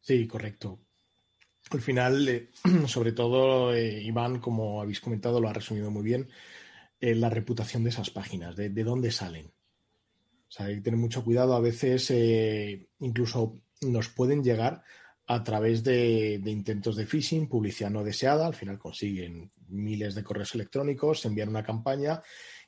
[0.00, 0.80] Sí, correcto.
[1.70, 2.50] Al final, eh,
[2.86, 6.28] sobre todo, eh, Iván, como habéis comentado, lo ha resumido muy bien,
[7.00, 9.46] eh, la reputación de esas páginas, de, dónde salen.
[9.46, 11.54] O sea, hay que tener mucho cuidado.
[11.54, 12.12] A veces
[13.00, 14.82] incluso nos pueden llegar
[15.26, 18.46] a través de, intentos de phishing, publicidad no deseada.
[18.46, 22.22] Al final consiguen miles de correos electrónicos, envían una campaña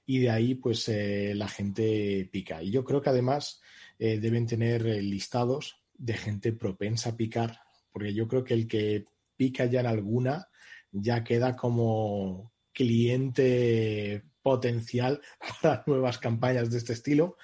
[0.07, 2.63] y de ahí pues la gente pica.
[2.63, 3.61] Y yo creo que además
[3.99, 7.64] deben tener listados de gente propensa a picar
[7.95, 10.49] porque yo creo que el que pica ya en alguna
[10.91, 15.23] ya queda como cliente potencial
[15.63, 17.37] para nuevas campañas de este estilo.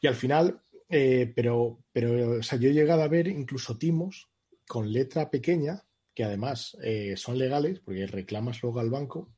[0.00, 4.30] Y al final, eh, pero, pero o sea, yo he llegado a ver incluso timos
[4.66, 5.84] con letra pequeña,
[6.14, 9.34] que además eh, son legales, porque reclamas luego al banco,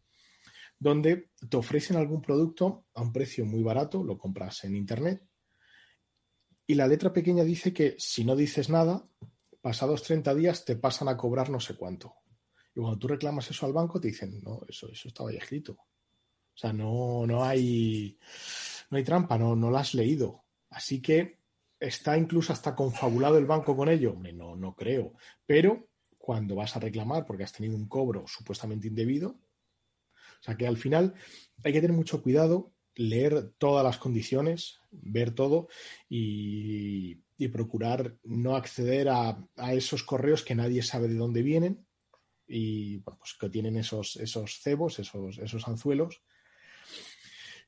[0.79, 5.21] donde te ofrecen algún producto a un precio muy barato, lo compras en Internet,
[6.65, 9.05] y la letra pequeña dice que si no dices nada,
[9.65, 12.17] pasados 30 días te pasan a cobrar no sé cuánto.
[12.75, 15.73] Y cuando tú reclamas eso al banco, te dicen, no, eso, eso estaba escrito.
[15.73, 18.19] O sea, no, no hay
[18.91, 20.45] no hay trampa, no, no lo has leído.
[20.69, 21.39] Así que
[21.81, 24.15] está incluso hasta confabulado el banco con ello.
[24.35, 25.15] no, no creo.
[25.47, 25.89] Pero
[26.19, 30.77] cuando vas a reclamar porque has tenido un cobro supuestamente indebido, o sea que al
[30.77, 31.15] final
[31.63, 35.69] hay que tener mucho cuidado, leer todas las condiciones, ver todo
[36.07, 39.37] y y procurar no acceder a,
[39.73, 41.87] esos correos que nadie sabe de dónde vienen
[42.47, 46.23] y pues que tienen esos, esos cebos, esos, esos anzuelos.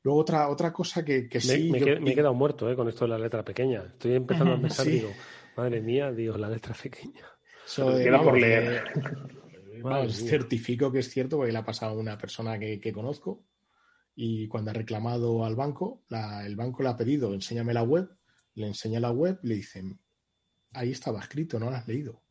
[0.03, 1.71] Luego otra, otra cosa que, sí...
[1.71, 3.85] Me, he quedado muerto eh, con esto de la letra pequeña.
[3.87, 5.11] Estoy empezando a pensar, digo,
[5.57, 7.27] madre mía, digo, la letra pequeña.
[7.67, 7.93] Eso
[8.23, 8.85] por leer.
[10.11, 13.45] certifico que es cierto porque le ha pasado a una persona que, conozco
[14.15, 16.03] y cuando ha reclamado al banco,
[16.45, 18.16] el banco le ha pedido, enséñame la web
[18.57, 20.01] le enseña la web, le dicen,
[20.73, 22.23] ahí estaba escrito, no lo has leído.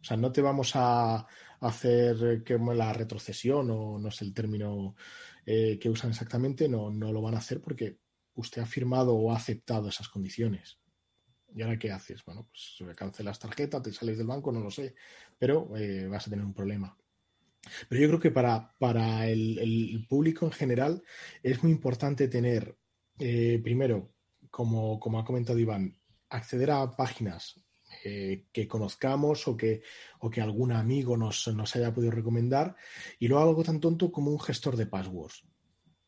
[0.00, 1.26] O sea, no te vamos a
[1.60, 2.16] hacer
[2.48, 4.94] la retrocesión o no sé el término
[5.44, 7.98] eh, que usan exactamente, no, no lo van a hacer porque
[8.34, 10.78] usted ha firmado o ha aceptado esas condiciones.
[11.54, 12.24] ¿Y ahora qué haces?
[12.24, 14.94] Bueno, pues cancelas tarjeta, te sales del banco, no lo sé,
[15.38, 16.96] pero eh, vas a tener un problema.
[17.88, 21.02] Pero yo creo que para, para el, público en general
[21.42, 22.76] es muy importante tener,
[23.18, 24.12] eh, primero,
[24.50, 25.96] como, ha comentado Iván,
[26.28, 27.60] acceder a páginas
[28.04, 29.82] eh, que conozcamos o que,
[30.20, 32.76] o que algún amigo nos, nos, haya podido recomendar
[33.18, 35.44] y luego algo tan tonto como un gestor de passwords.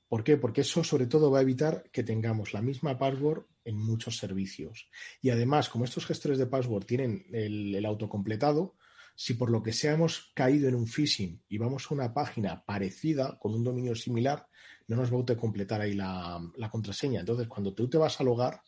[0.08, 0.36] ¿Por qué?
[0.36, 4.90] Porque eso sobre todo va a evitar que tengamos la misma password en muchos servicios.
[5.22, 8.74] Y además, como estos gestores de password tienen el, el autocompletado,
[9.20, 12.64] si por lo que sea hemos caído en un phishing y vamos a una página
[12.64, 14.46] parecida con un dominio similar,
[14.86, 16.40] no nos va a autocompletar ahí la,
[16.70, 17.20] contraseña.
[17.20, 18.62] Entonces, cuando tú te vas a logar,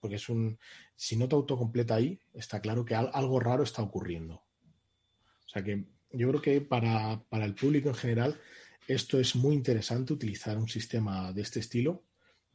[0.00, 0.58] porque es un.
[0.96, 4.36] Si no te autocompleta ahí, está claro que algo raro está ocurriendo.
[4.36, 8.40] O sea que yo creo que para, el público en general,
[8.88, 12.04] esto es muy interesante utilizar un sistema de este estilo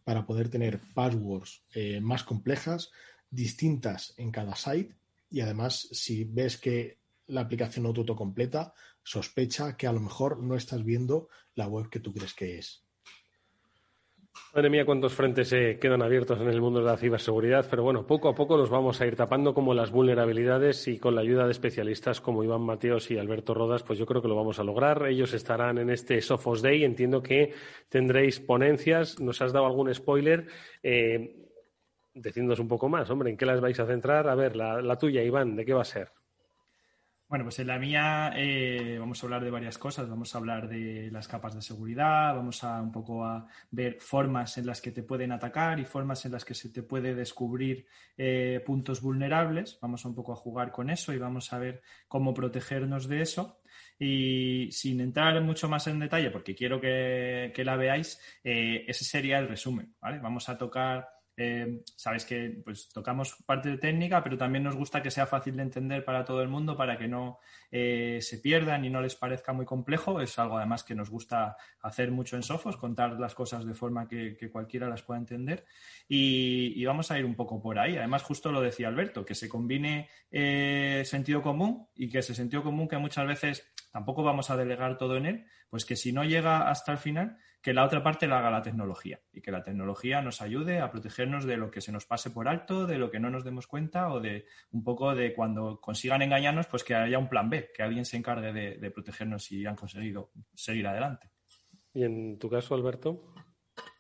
[0.04, 2.90] para poder tener passwords eh, más complejas,
[3.30, 4.96] distintas en cada site
[5.30, 6.98] y además si ves que
[7.30, 8.74] la aplicación no te autocompleta,
[9.04, 12.84] sospecha que a lo mejor no estás viendo la web que tú crees que es.
[14.54, 18.08] Madre mía, cuántos frentes se quedan abiertos en el mundo de la ciberseguridad, pero bueno,
[18.08, 21.46] poco a poco los vamos a ir tapando como las vulnerabilidades y con la ayuda
[21.46, 24.64] de especialistas como Iván Mateos y Alberto Rodas, pues yo creo que lo vamos a
[24.64, 25.06] lograr.
[25.06, 27.54] Ellos estarán en este Sophos Day, entiendo que
[27.90, 30.48] tendréis ponencias, nos has dado algún spoiler.
[30.82, 31.46] Eh,
[32.16, 34.28] un poco más, hombre, ¿en qué las vais a centrar?
[34.28, 36.10] A ver, la tuya, Iván, ¿de qué va a ser?
[37.30, 40.10] Bueno, pues en la mía eh, vamos a hablar de varias cosas.
[40.10, 44.58] Vamos a hablar de las capas de seguridad, vamos a un poco a ver formas
[44.58, 47.86] en las que te pueden atacar y formas en las que se te puede descubrir
[48.18, 49.78] eh, puntos vulnerables.
[49.80, 53.62] Vamos un poco a jugar con eso y vamos a ver cómo protegernos de eso.
[54.00, 59.38] Y sin entrar mucho más en detalle, porque quiero que, la veáis, eh, ese sería
[59.38, 59.94] el resumen.
[60.02, 65.02] Vamos a tocar eh, sabéis que pues, tocamos parte de técnica, pero también nos gusta
[65.02, 67.40] que sea fácil de entender para todo el mundo, para que no
[67.72, 70.20] eh, se pierdan y no les parezca muy complejo.
[70.20, 74.06] Es algo además que nos gusta hacer mucho en Sofos, contar las cosas de forma
[74.06, 75.64] que, cualquiera las pueda entender.
[76.10, 77.96] Y, vamos a ir un poco por ahí.
[77.96, 82.64] Además, justo lo decía Alberto, que se combine eh, sentido común y que ese sentido
[82.64, 86.26] común que muchas veces tampoco vamos a delegar todo en él, pues que si no
[86.26, 89.64] llega hasta el final, que la otra parte la haga la tecnología y que la
[89.64, 93.12] tecnología nos ayude a protegernos de lo que se nos pase por alto, de lo
[93.12, 96.96] que no nos demos cuenta o de un poco de cuando consigan engañarnos, pues que
[96.96, 101.30] haya un plan B, que alguien se encargue de, protegernos y han conseguido seguir adelante.
[101.94, 103.34] ¿Y en tu caso, Alberto?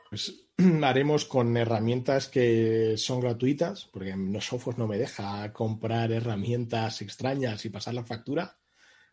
[0.09, 0.49] Pues
[0.83, 7.65] haremos con herramientas que son gratuitas, porque no Software no me deja comprar herramientas extrañas
[7.65, 8.57] y pasar la factura.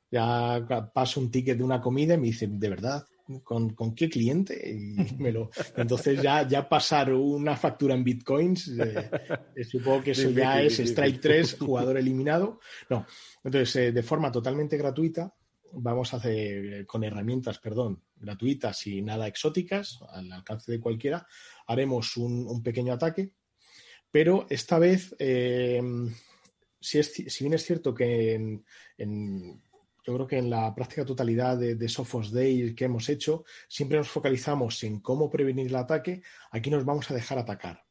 [0.09, 3.07] Ya paso un ticket de una comida y me dice, ¿de verdad
[3.43, 4.71] ¿Con, qué cliente?
[4.71, 9.11] Y me lo, entonces ya, ya pasar una factura en bitcoins, eh,
[9.57, 12.61] eh, supongo que eso ya es Strike 3, jugador eliminado.
[12.89, 13.05] No,
[13.43, 15.35] entonces eh, de forma totalmente gratuita
[15.73, 21.27] vamos a hacer con herramientas, perdón, gratuitas y nada exóticas, al alcance de cualquiera,
[21.67, 23.33] haremos un, pequeño ataque,
[24.11, 28.63] pero esta vez, si, es, si bien es cierto que
[28.97, 29.63] en
[30.07, 34.09] yo creo que en la práctica totalidad de, Sophos Day que hemos hecho, siempre nos
[34.09, 36.23] focalizamos en cómo prevenir el ataque.
[36.53, 37.85] Aquí nos vamos a dejar atacar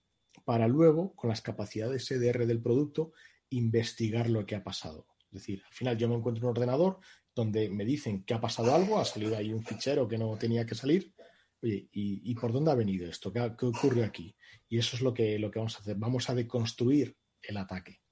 [0.46, 3.12] para luego, con las capacidades EDR del producto,
[3.50, 5.08] investigar lo que ha pasado.
[5.28, 7.00] Es decir, al final yo me encuentro en un ordenador
[7.36, 10.66] donde me dicen que ha pasado algo, ha salido ahí un fichero que no tenía
[10.66, 11.14] que salir.
[11.62, 13.34] Oye, ¿y, por dónde ha venido esto?
[13.34, 14.34] ¿Qué, ¿Qué, ocurre aquí?
[14.70, 15.98] Y eso es lo que, lo que vamos a hacer.
[15.98, 18.05] Vamos a deconstruir el ataque.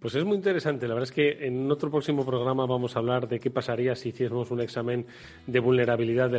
[0.00, 0.86] Pues es muy interesante.
[0.86, 4.10] La verdad es que en otro próximo programa vamos a hablar de qué pasaría si
[4.10, 5.06] hiciésemos un examen
[5.48, 6.32] de vulnerabilidad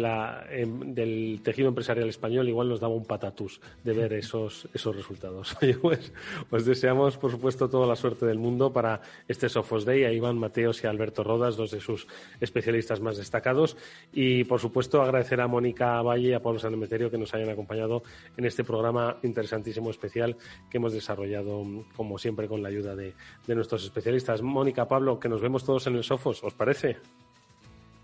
[0.50, 2.48] em, del tejido empresarial español.
[2.48, 5.58] Igual nos daba un patatús de ver esos, esos resultados.
[5.82, 6.14] pues,
[6.50, 10.38] pues, deseamos, por supuesto, toda la suerte del mundo para este Sofos Day a Iván
[10.38, 12.08] Mateos y Alberto Rodas, dos de sus
[12.40, 13.76] especialistas más destacados.
[14.14, 18.04] Y, por supuesto, agradecer a Mónica Valle y a Pablo Sanemeterio que nos hayan acompañado
[18.38, 20.38] en este programa interesantísimo especial
[20.70, 21.62] que hemos desarrollado,
[21.98, 23.14] como siempre, con la ayuda de
[23.50, 24.44] de nuestros especialistas.
[24.44, 26.98] Mónica, Pablo, que nos vemos todos en el Sofos, ¿os parece?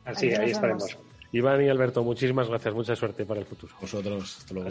[0.04, 0.98] Así, ahí estaremos.
[1.32, 3.76] Iván y Alberto, muchísimas gracias, mucha suerte para el futuro.
[3.80, 4.70] Vosotros, hasta luego.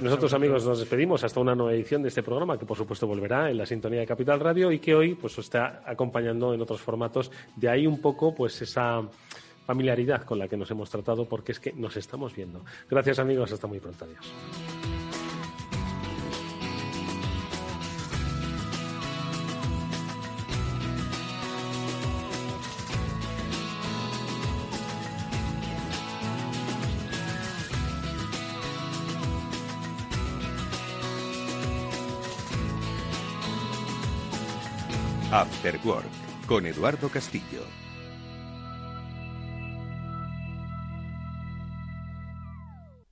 [0.00, 3.50] Nosotros, amigos, nos despedimos hasta una nueva edición de este programa que, por supuesto, volverá
[3.50, 6.80] en la sintonía de Capital Radio y que hoy pues, os está acompañando en otros
[6.80, 7.32] formatos.
[7.56, 9.02] De ahí un poco, pues, esa
[9.66, 12.64] familiaridad con la que nos hemos tratado, porque es que nos estamos viendo.
[12.88, 14.04] Gracias, amigos, hasta muy pronto.
[14.04, 14.97] Adiós.
[35.58, 36.06] After Work
[36.46, 37.62] con Eduardo Castillo.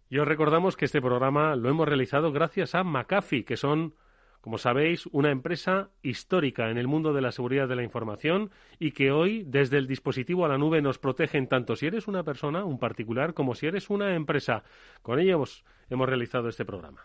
[0.09, 3.97] Y os recordamos que este programa lo hemos realizado gracias a McAfee, que son,
[4.41, 8.93] como sabéis, una empresa histórica en el mundo de la seguridad de la información y
[8.93, 12.65] que hoy, desde el dispositivo a la nube, nos protegen tanto si eres una persona,
[12.65, 14.63] un particular, como si eres una empresa.
[15.03, 17.01] Con ellos hemos realizado este programa.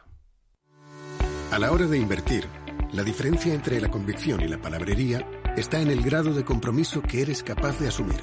[1.52, 2.46] A la hora de invertir,
[2.94, 5.26] la diferencia entre la convicción y la palabrería
[5.56, 8.20] está en el grado de compromiso que eres capaz de asumir.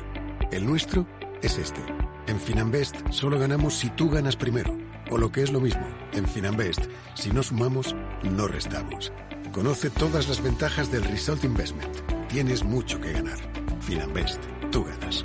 [0.53, 1.07] El nuestro
[1.43, 1.81] es este.
[2.27, 4.77] En Finanbest solo ganamos si tú ganas primero.
[5.11, 9.11] O lo que es lo mismo, en Finanbest, si no sumamos, no restamos.
[9.53, 11.97] Conoce todas las ventajas del Result Investment.
[12.29, 13.39] Tienes mucho que ganar.
[13.81, 15.25] Finanbest, tú ganas.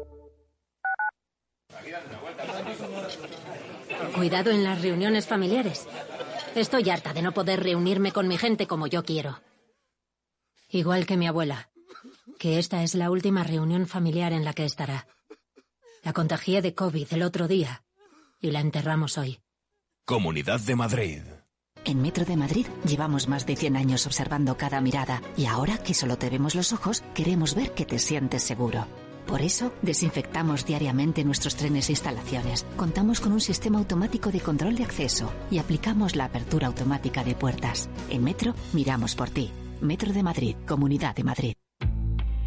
[4.15, 5.87] Cuidado en las reuniones familiares.
[6.55, 9.39] Estoy harta de no poder reunirme con mi gente como yo quiero.
[10.69, 11.69] Igual que mi abuela,
[12.39, 15.07] que esta es la última reunión familiar en la que estará.
[16.03, 17.83] La contagié de COVID el otro día
[18.39, 19.39] y la enterramos hoy.
[20.05, 21.21] Comunidad de Madrid.
[21.85, 25.93] En Metro de Madrid llevamos más de 100 años observando cada mirada y ahora que
[25.93, 28.87] solo te vemos los ojos, queremos ver que te sientes seguro.
[29.31, 32.65] Por eso, desinfectamos diariamente nuestros trenes e instalaciones.
[32.75, 37.33] Contamos con un sistema automático de control de acceso y aplicamos la apertura automática de
[37.33, 37.89] puertas.
[38.09, 39.49] En Metro, miramos por ti.
[39.79, 41.53] Metro de Madrid, Comunidad de Madrid.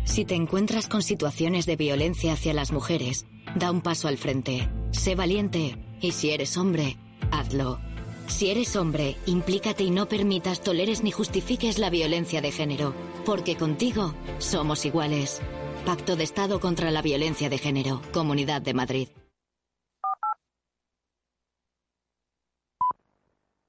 [0.05, 3.25] Si te encuentras con situaciones de violencia hacia las mujeres,
[3.55, 4.69] da un paso al frente.
[4.91, 6.99] Sé valiente y si eres hombre,
[7.31, 7.81] hazlo.
[8.27, 13.57] Si eres hombre, implícate y no permitas, toleres ni justifiques la violencia de género, porque
[13.57, 15.41] contigo somos iguales.
[15.85, 19.09] Pacto de Estado contra la Violencia de Género, Comunidad de Madrid.